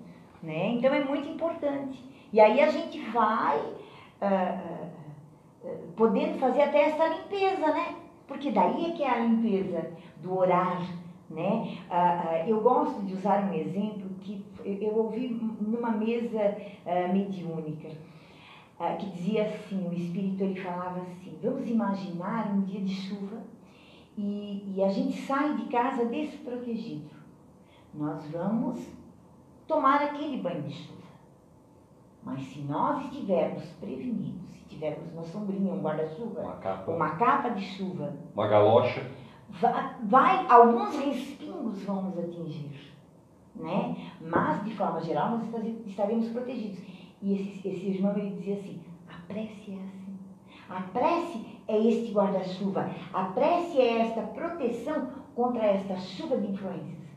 [0.44, 0.74] Né?
[0.74, 2.04] Então é muito importante.
[2.34, 4.99] E aí a gente vai uh,
[5.96, 7.96] podendo fazer até essa limpeza, né?
[8.28, 9.92] Porque daí é que é a limpeza
[10.22, 10.82] do orar,
[11.30, 11.78] né?
[11.90, 15.30] Uh, eu gosto de usar um exemplo que eu ouvi
[15.62, 16.56] numa mesa
[17.14, 17.90] mediúnica
[18.80, 23.44] ah, que dizia assim, o Espírito ele falava assim, vamos imaginar um dia de chuva
[24.18, 27.10] e, e a gente sai de casa desprotegido.
[27.94, 28.80] Nós vamos
[29.68, 30.99] tomar aquele banho de chuva.
[32.24, 36.92] Mas se nós estivermos prevenidos, se tivermos uma sombrinha, um guarda-chuva, uma capa.
[36.92, 39.10] uma capa de chuva, uma galocha,
[39.50, 42.94] vai, vai, alguns respingos vão nos atingir,
[43.56, 43.96] né?
[44.22, 45.44] Mas de forma geral nós
[45.88, 46.80] estaremos protegidos.
[47.22, 50.18] E esse, esse irmão ele dizia assim: a prece é assim.
[50.70, 52.90] A prece é este guarda-chuva.
[53.14, 57.08] A prece é esta proteção contra esta chuva de influências,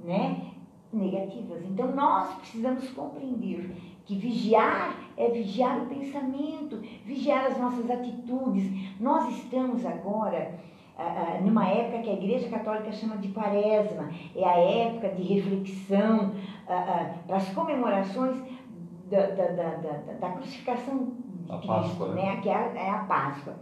[0.00, 0.52] né?
[0.92, 1.62] Negativas.
[1.64, 3.76] Então nós precisamos compreender
[4.08, 8.64] que vigiar é vigiar o pensamento, vigiar as nossas atitudes.
[8.98, 10.58] Nós estamos agora
[10.96, 15.22] ah, ah, numa época que a Igreja Católica chama de quaresma, é a época de
[15.22, 16.32] reflexão
[16.66, 18.42] ah, para as comemorações
[19.10, 21.12] da, da, da, da, crucificação
[21.44, 22.22] de a Cristo, Páscoa, né?
[22.22, 22.40] né?
[22.40, 23.56] que é, é a Páscoa.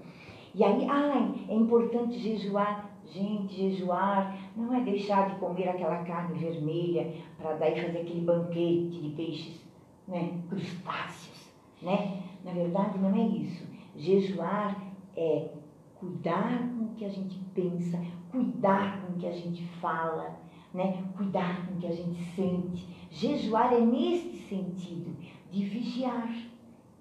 [0.54, 2.88] E aí, ai, é importante jejuar.
[3.04, 9.00] Gente, jejuar não é deixar de comer aquela carne vermelha para daí fazer aquele banquete
[9.00, 9.65] de peixes,
[10.06, 10.40] né?
[10.48, 11.50] crustáceos,
[11.82, 12.22] né?
[12.44, 13.66] Na verdade, não é isso.
[13.96, 14.76] Jejuar
[15.16, 15.48] é
[15.96, 17.98] cuidar com o que a gente pensa,
[18.30, 20.36] cuidar com o que a gente fala,
[20.72, 21.04] né?
[21.16, 22.86] cuidar com o que a gente sente.
[23.10, 25.16] Jejuar é neste sentido
[25.50, 26.30] de vigiar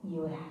[0.03, 0.49] e orar.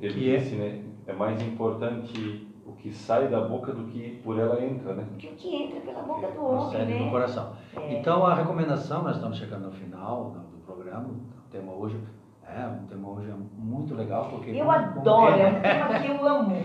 [0.00, 0.84] Ele é disse, né?
[1.06, 5.06] É mais importante o que sai da boca do que por ela entra, né?
[5.18, 7.04] Que o que entra pela boca do homem, né?
[7.04, 7.56] do coração.
[7.76, 7.98] É.
[7.98, 11.98] Então a recomendação, nós estamos chegando no final programa, o tema hoje
[12.46, 16.26] é um tema hoje é muito legal porque eu adoro, é um tema que eu
[16.26, 16.56] amo.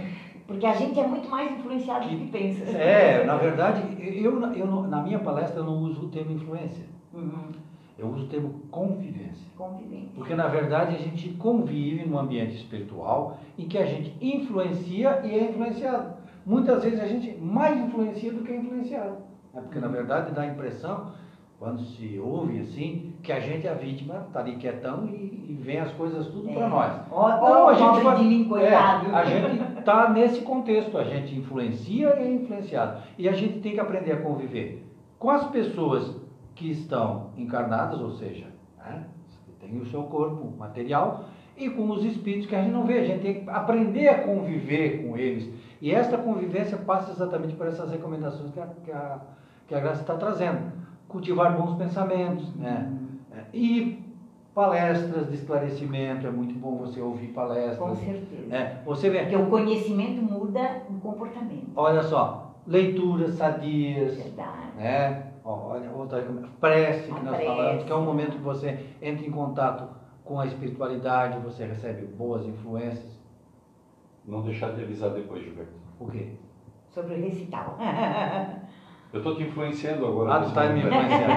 [0.48, 2.64] Porque a gente é muito mais influenciado que, do que pensa.
[2.78, 6.86] É, na verdade, eu, eu, na minha palestra eu não uso o termo influência.
[7.14, 7.52] Uhum.
[7.98, 9.46] Eu uso o termo convivência.
[9.58, 10.12] Convivência.
[10.16, 15.38] Porque, na verdade, a gente convive num ambiente espiritual em que a gente influencia e
[15.38, 16.14] é influenciado.
[16.46, 19.18] Muitas vezes a gente mais influencia do que é influenciado.
[19.54, 21.12] É porque, na verdade, dá a impressão,
[21.60, 25.60] quando se ouve assim, que a gente é a vítima, está ali quietão e, e
[25.60, 26.54] vem as coisas tudo é.
[26.54, 26.94] para nós.
[27.12, 32.24] Ou a gente vai, mim, é, a gente está nesse contexto, a gente influencia e
[32.24, 33.02] é influenciado.
[33.18, 34.88] E a gente tem que aprender a conviver
[35.18, 36.16] com as pessoas
[36.54, 38.46] que estão encarnadas, ou seja,
[38.78, 39.06] né,
[39.60, 41.26] tem o seu corpo material,
[41.58, 43.00] e com os espíritos que a gente não vê.
[43.00, 45.52] A gente tem que aprender a conviver com eles.
[45.82, 49.20] E esta convivência passa exatamente por essas recomendações que a, que a,
[49.68, 50.77] que a Graça está trazendo.
[51.08, 52.92] Cultivar bons pensamentos, né?
[53.54, 54.04] E
[54.54, 57.78] palestras de esclarecimento, é muito bom você ouvir palestras.
[57.78, 58.54] Com certeza.
[58.56, 59.20] É, você vê.
[59.22, 61.70] Porque o conhecimento muda o comportamento.
[61.76, 64.76] Olha só, leituras sadias, Verdade.
[64.78, 65.24] né?
[65.46, 66.22] Olha, outra
[66.60, 67.46] prece que A nós prece.
[67.46, 69.88] falamos, que é um momento que você entra em contato
[70.26, 73.18] com a espiritualidade, você recebe boas influências.
[74.26, 75.72] Não deixar de avisar depois, Gilberto.
[76.00, 76.34] O quê?
[76.90, 77.78] Sobre o recital.
[79.14, 80.34] Eu estou te influenciando agora.
[80.36, 80.88] Ah, tu está me momento.
[80.96, 81.32] influenciando.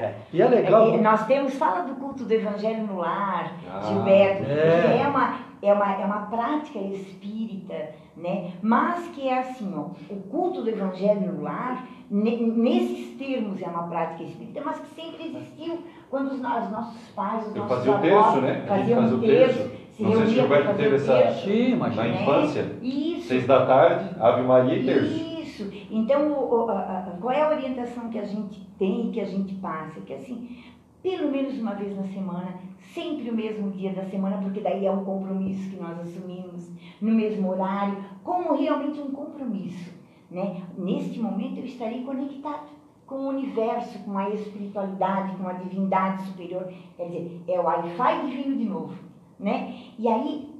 [0.00, 0.14] É.
[0.32, 0.94] E é legal.
[0.94, 4.82] É, nós temos, fala do culto do Evangelho no lar, Ah, Gilberto, é.
[4.96, 8.52] que é uma, é, uma, é uma prática espírita, né?
[8.62, 13.66] mas que é assim, ó, o culto do Evangelho no lar, ne- nesses termos é
[13.66, 15.78] uma prática espírita, mas que sempre existiu
[16.10, 18.04] quando os, os nossos pais, os Eu nossos fazia o avós
[18.34, 18.50] terço, né?
[18.50, 19.76] A gente faziam fazia o terço, terço.
[19.96, 21.44] se Não sei se o reuniam para Gilberto teve o essa- terço.
[21.44, 22.02] Sim, imagina.
[22.02, 22.22] Na né?
[22.22, 23.28] infância, Isso.
[23.28, 25.27] seis da tarde, Ave Maria e terço.
[25.62, 25.86] Isso.
[25.90, 29.54] Então, o- o- a- qual é a orientação que a gente tem que a gente
[29.56, 30.00] passa?
[30.00, 30.56] Que assim,
[31.02, 32.54] pelo menos uma vez na semana,
[32.94, 37.12] sempre o mesmo dia da semana, porque daí é um compromisso que nós assumimos, no
[37.12, 39.92] mesmo horário, como realmente um compromisso.
[40.30, 40.62] Né?
[40.76, 42.68] Neste momento eu estarei conectado
[43.06, 46.70] com o universo, com a espiritualidade, com a divindade superior.
[46.96, 48.94] Quer dizer, é o Wi-Fi divino de novo.
[49.40, 49.74] Né?
[49.98, 50.50] E aí,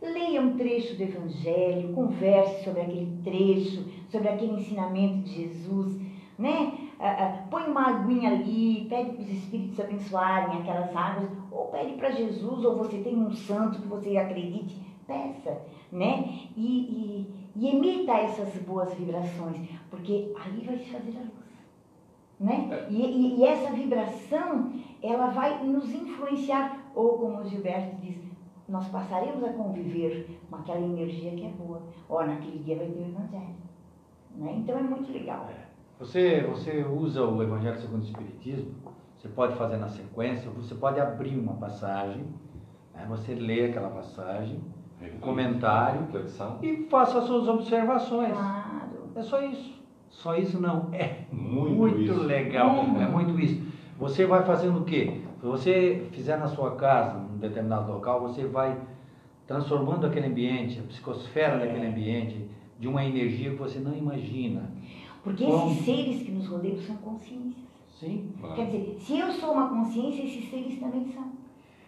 [0.00, 6.00] leia um trecho do Evangelho, converse sobre aquele trecho, sobre aquele ensinamento de Jesus,
[6.38, 6.72] né?
[6.98, 11.94] Ah, ah, põe uma aguinha ali, pede para os Espíritos abençoarem aquelas águas, ou pede
[11.94, 15.60] para Jesus, ou você tem um santo que você acredite, peça,
[15.92, 16.48] né?
[16.56, 21.46] E, e, e emita essas boas vibrações, porque ali vai se fazer a luz.
[22.38, 22.86] Né?
[22.90, 28.16] E, e, e essa vibração, ela vai nos influenciar, ou como o Gilberto diz,
[28.68, 31.82] nós passaremos a conviver com aquela energia que é boa.
[32.08, 33.65] Ó, naquele dia vai ter o Evangelho.
[34.36, 34.54] Né?
[34.58, 35.48] Então é muito legal.
[35.98, 38.72] Você, você usa o Evangelho segundo o Espiritismo,
[39.16, 42.24] você pode fazer na sequência, você pode abrir uma passagem,
[42.94, 43.06] né?
[43.08, 44.60] você lê aquela passagem,
[45.02, 46.58] um comentário Reflexão.
[46.62, 48.32] e faça as suas observações.
[48.32, 49.10] Claro.
[49.14, 49.74] É só isso.
[50.08, 50.88] Só isso não.
[50.92, 52.22] É Muito, muito isso.
[52.22, 52.70] legal.
[52.84, 53.00] Muito.
[53.02, 53.66] É muito isso.
[53.98, 55.20] Você vai fazendo o quê?
[55.40, 58.76] Se você fizer na sua casa, num determinado local, você vai
[59.46, 61.66] transformando aquele ambiente, a psicosfera É.
[61.66, 62.48] daquele ambiente,
[62.78, 64.70] de uma energia que você não imagina.
[65.24, 65.70] Porque Bom.
[65.70, 67.64] esses seres que nos rodeiam são consciências.
[67.98, 68.30] Sim.
[68.54, 71.24] Quer dizer, se eu sou uma consciência, esses seres também são.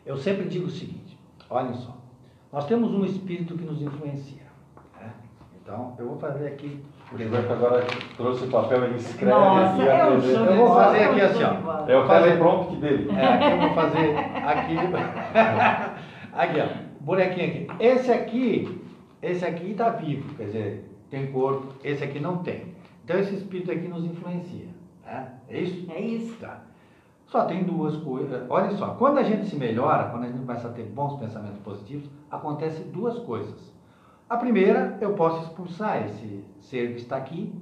[0.06, 1.18] Eu sempre digo o seguinte,
[1.50, 1.94] olhem só,
[2.52, 4.42] nós temos um espírito que nos influencia.
[4.98, 5.12] né?
[5.62, 6.80] Então, eu vou fazer aqui,
[7.12, 7.86] O Gilberto agora
[8.16, 10.34] trouxe o papel, ele escreve Nossa, e é um apresenta.
[10.38, 11.86] show de Eu vou fazer aqui assim, ó.
[11.88, 13.10] É o Fazer- teleprompter dele.
[13.10, 14.76] É, eu vou fazer aqui.
[16.32, 16.88] aqui, ó.
[17.00, 17.66] Bonequinho aqui.
[17.84, 18.80] Esse aqui,
[19.22, 22.74] esse aqui está vivo, quer dizer, tem corpo, esse aqui não tem.
[23.04, 24.68] Então esse espírito aqui nos influencia.
[25.04, 25.32] Né?
[25.48, 25.90] É isso?
[25.90, 26.36] É isso.
[26.38, 26.62] Tá.
[27.26, 28.44] Só tem duas coisas.
[28.48, 31.58] Olha só, quando a gente se melhora, quando a gente começa a ter bons pensamentos
[31.60, 33.72] positivos, acontece duas coisas.
[34.28, 37.52] A primeira, eu posso expulsar esse ser que está aqui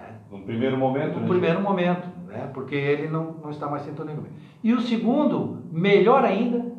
[0.00, 0.16] né?
[0.30, 1.28] No primeiro momento, no né?
[1.28, 2.50] primeiro momento, né?
[2.52, 4.40] porque ele não, não está mais sintonizado comigo.
[4.62, 6.72] E o segundo, melhor ainda,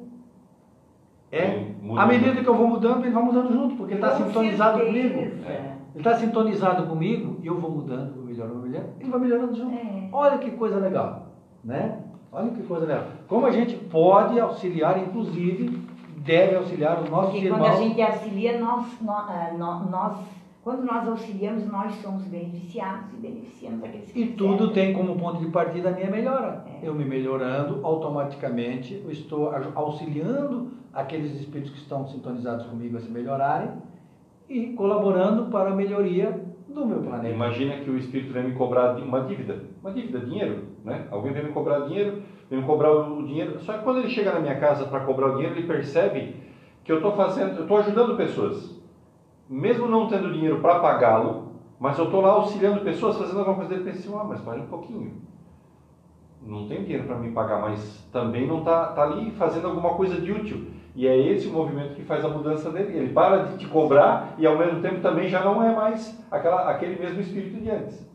[1.32, 4.03] é Ele muda à medida que eu vou mudando, ele vai mudando junto, porque ele
[4.05, 5.09] está sintonizado certeza.
[5.15, 5.32] comigo.
[5.47, 5.71] É.
[5.93, 9.55] Ele está sintonizado comigo e eu vou mudando, vou melhorando, vou melhorando, ele vai melhorando
[9.55, 9.73] junto.
[9.75, 10.09] É.
[10.11, 11.27] Olha que coisa legal,
[11.63, 11.99] né?
[12.32, 13.03] Olha que coisa legal.
[13.27, 15.86] Como a gente pode auxiliar, inclusive,
[16.17, 17.77] deve auxiliar os nossos Porque quando irmãos.
[17.79, 20.17] a gente auxilia, nós, nó- ah, nó- nós,
[20.64, 25.39] quando nós auxiliamos, nós somos beneficiados e beneficiamos aqueles que E tudo tem como ponto
[25.39, 26.64] de partida a minha melhora.
[26.68, 26.88] É.
[26.88, 33.09] Eu me melhorando, automaticamente eu estou auxiliando aqueles espíritos que estão sintonizados comigo a se
[33.09, 33.72] melhorarem
[34.47, 37.34] e colaborando para a melhoria do meu planeta.
[37.34, 41.07] Imagina que o espírito vem me cobrar uma dívida, uma dívida, dinheiro, né?
[41.09, 43.59] Alguém vem me cobrar dinheiro, vem me cobrar o dinheiro.
[43.62, 46.36] Só que quando ele chega na minha casa para cobrar o dinheiro, ele percebe
[46.84, 48.80] que eu estou fazendo, eu estou ajudando pessoas,
[49.52, 53.74] mesmo não tendo dinheiro para pagá-lo, mas eu estou lá auxiliando pessoas, fazendo alguma coisa.
[53.74, 55.14] Ele pensa assim, ah, mas para um pouquinho.
[56.41, 60.20] Não tem dinheiro para me pagar, mas também não está tá ali fazendo alguma coisa
[60.20, 60.68] de útil.
[60.95, 62.97] E é esse o movimento que faz a mudança dele.
[62.97, 66.70] Ele para de te cobrar e ao mesmo tempo também já não é mais aquela,
[66.70, 68.10] aquele mesmo espírito de antes.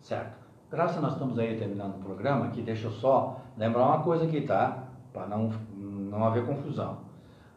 [0.00, 0.36] Certo.
[0.70, 4.40] Graças nós estamos aí terminando o programa, aqui deixa eu só lembrar uma coisa aqui,
[4.40, 4.84] tá?
[5.12, 6.98] Para não, não haver confusão.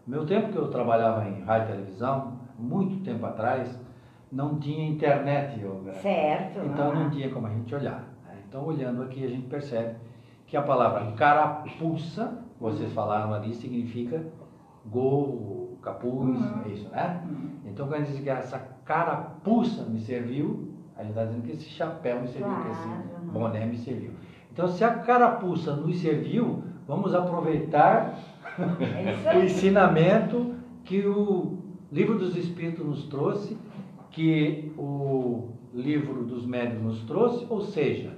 [0.06, 3.80] Meu tempo que eu trabalhava em rádio e televisão, muito tempo atrás,
[4.32, 5.94] não tinha internet, yoga.
[5.94, 6.60] Certo.
[6.66, 8.04] Então não tinha como a gente olhar.
[8.26, 8.36] né?
[8.48, 9.96] Então olhando aqui a gente percebe
[10.46, 14.24] que a palavra carapuça, vocês falaram ali, significa
[14.86, 16.62] gorro, capuz, Uhum.
[16.66, 17.22] é isso, né?
[17.30, 17.50] Hum.
[17.66, 22.22] Então quando diz que essa carapuça me serviu, a gente está dizendo que esse chapéu
[22.22, 23.04] me serviu, que esse Claro.
[23.32, 24.12] boné me serviu.
[24.52, 28.18] Então se a carapuça nos serviu, vamos aproveitar
[28.58, 31.57] é o ensinamento que o
[31.92, 33.58] Livro dos Espíritos nos trouxe,
[34.12, 38.18] que o Livro dos Médios nos trouxe, ou seja,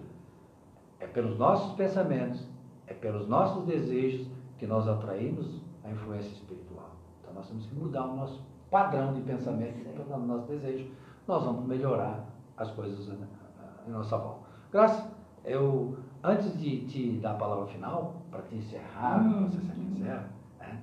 [1.00, 2.48] é pelos nossos pensamentos,
[2.88, 6.96] é pelos nossos desejos que nós atraímos a influência espiritual.
[7.22, 8.42] Então nós temos que mudar o nosso
[8.72, 9.78] padrão de pensamento,
[10.10, 10.88] o nosso desejo,
[11.28, 12.26] nós vamos melhorar
[12.58, 13.28] as coisas né,
[13.88, 14.48] em nossa volta.
[14.72, 15.08] Graças,
[15.46, 19.50] eu, antes de te dar a palavra final, para te encerrar, hum.
[19.50, 20.82] se você quiser, né,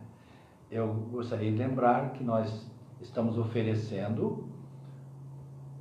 [0.70, 2.70] eu gostaria de lembrar que nós
[3.01, 4.49] estamos oferecendo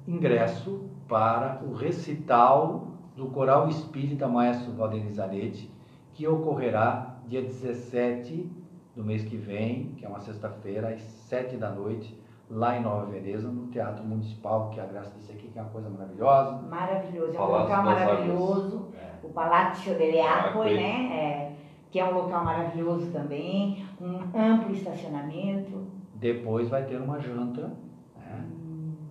[0.07, 5.71] ingresso para o recital do Coral Espírita Maestro Valdemir Zanetti,
[6.13, 8.49] que ocorrerá dia 17
[8.95, 12.17] do mês que vem, que é uma sexta-feira, às 7 da noite,
[12.49, 15.61] lá em Nova Veneza, no Teatro Municipal, que é a graça disse aqui, que é
[15.61, 16.61] uma coisa maravilhosa.
[16.61, 18.87] Maravilhoso, é um Palácio local maravilhoso.
[18.95, 19.25] É.
[19.25, 21.17] O Palácio delle Acque, né?
[21.17, 21.55] É,
[21.91, 25.84] que é um local maravilhoso também, um amplo estacionamento.
[26.25, 27.71] Depois vai ter uma janta,
[28.17, 28.45] né?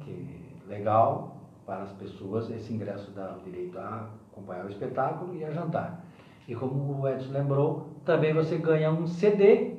[0.01, 5.45] Que legal para as pessoas, esse ingresso dá o direito a acompanhar o espetáculo e
[5.45, 6.05] a jantar.
[6.49, 9.77] E como o Edson lembrou, também você ganha um CD,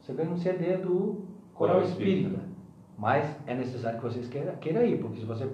[0.00, 1.22] você ganha um CD do
[1.54, 2.40] Coral Espírita.
[2.98, 5.48] Mas é necessário que vocês queiram, queiram ir, porque se você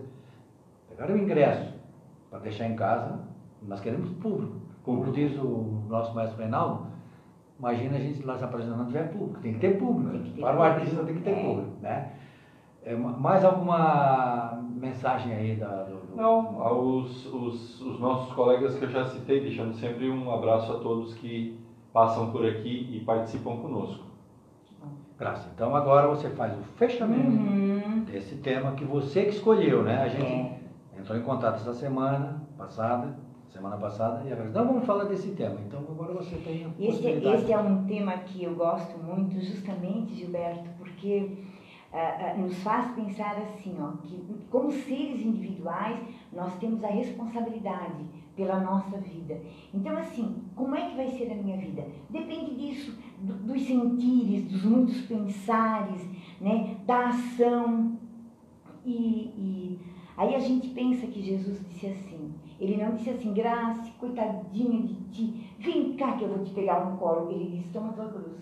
[0.88, 1.74] pegar o ingresso
[2.30, 3.20] para deixar em casa,
[3.60, 4.54] nós queremos público.
[4.82, 6.93] Como diz o nosso maestro Reinaldo,
[7.58, 9.40] imagina a gente lá se apresentando não tiver público.
[9.40, 10.24] Tem que ter público.
[10.24, 11.42] Que ter para o artista tem que ter é.
[11.42, 11.70] público.
[11.80, 12.12] Né?
[12.84, 18.90] É, mais alguma mensagem aí da, do, Não, aos os, os nossos colegas que eu
[18.90, 21.58] já citei, deixando sempre um abraço a todos que
[21.94, 24.04] passam por aqui e participam conosco.
[25.18, 25.48] Graça.
[25.54, 28.04] Então agora você faz o fechamento uhum.
[28.04, 30.02] desse tema que você que escolheu, né?
[30.02, 30.58] A gente é.
[30.98, 33.16] entrou em contato essa semana passada,
[33.54, 35.60] semana passada, e agora não vamos falar desse tema.
[35.64, 40.12] Então agora você tem a esse, esse é um tema que eu gosto muito, justamente,
[40.12, 41.30] Gilberto, porque
[41.92, 46.00] uh, uh, nos faz pensar assim, ó, que como seres individuais
[46.32, 49.40] nós temos a responsabilidade pela nossa vida.
[49.72, 51.86] Então, assim, como é que vai ser a minha vida?
[52.10, 56.04] Depende disso, do, dos sentires, dos muitos pensares,
[56.40, 57.96] né, da ação.
[58.84, 59.80] E, e
[60.16, 62.34] aí a gente pensa que Jesus disse assim,
[62.64, 66.84] ele não disse assim, Graça, coitadinha de ti, vem cá que eu vou te pegar
[66.84, 67.30] no colo.
[67.30, 68.36] Ele disse, toma a tua cruz.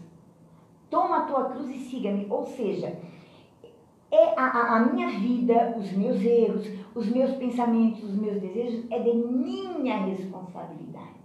[0.90, 2.26] Toma a tua cruz e siga-me.
[2.30, 2.98] Ou seja,
[4.10, 8.98] é a, a, minha vida, os meus erros, os meus pensamentos, os meus desejos, é
[8.98, 11.22] de minha responsabilidade.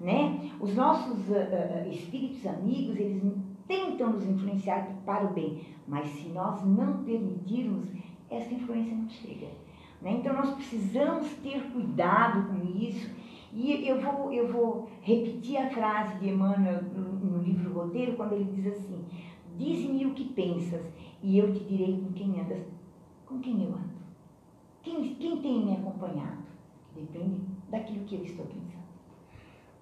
[0.00, 0.50] Né?
[0.60, 3.22] Os nossos uh, espíritos amigos, eles
[3.66, 7.88] tentam nos influenciar para o bem, mas se nós não permitirmos,
[8.30, 9.48] essa influência não chega.
[10.02, 10.14] Né?
[10.18, 13.10] Então nós precisamos ter cuidado com isso.
[13.52, 18.44] E eu vou, eu vou repetir a frase de Emmanuel no, livro Roteiro, quando ele
[18.44, 19.04] diz assim:
[19.56, 20.82] Diz-me o que pensas,
[21.22, 22.64] e eu te direi com quem andas.
[23.26, 23.92] Com quem eu ando?
[24.82, 26.42] Quem, quem tem me acompanhado?
[26.94, 28.82] Depende daquilo que eu estou pensando.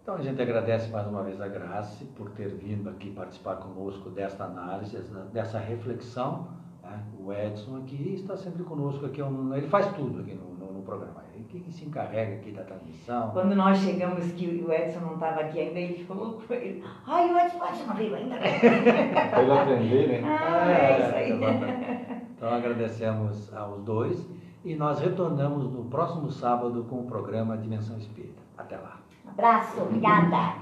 [0.02, 4.10] Então a gente agradece mais uma vez a Graça por ter vindo aqui participar conosco
[4.10, 4.96] desta análise,
[5.32, 6.59] dessa reflexão.
[6.90, 7.04] Né?
[7.18, 9.24] O Edson aqui está sempre conosco, aqui, é
[9.56, 11.22] ele faz tudo aqui no, no, no programa.
[11.34, 13.30] Ele que, se encarrega aqui da transmissão.
[13.30, 16.52] Quando nós chegamos que o Edson não estava aqui ainda, ele ficou louco.
[16.52, 18.36] Ele, Ai, o Edson, Edson não veio ainda.
[19.30, 20.22] Para ele aprender, né?
[20.24, 22.30] Ah, é, é isso aí.
[22.36, 24.26] Então agradecemos aos dois
[24.64, 28.40] e nós retornamos no próximo sábado com o programa Dimensão Espírita.
[28.56, 28.98] Até lá.
[29.26, 30.54] Abraço, obrigada.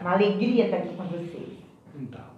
[0.00, 1.58] Uma alegria estar aqui com vocês.
[1.96, 2.33] Então.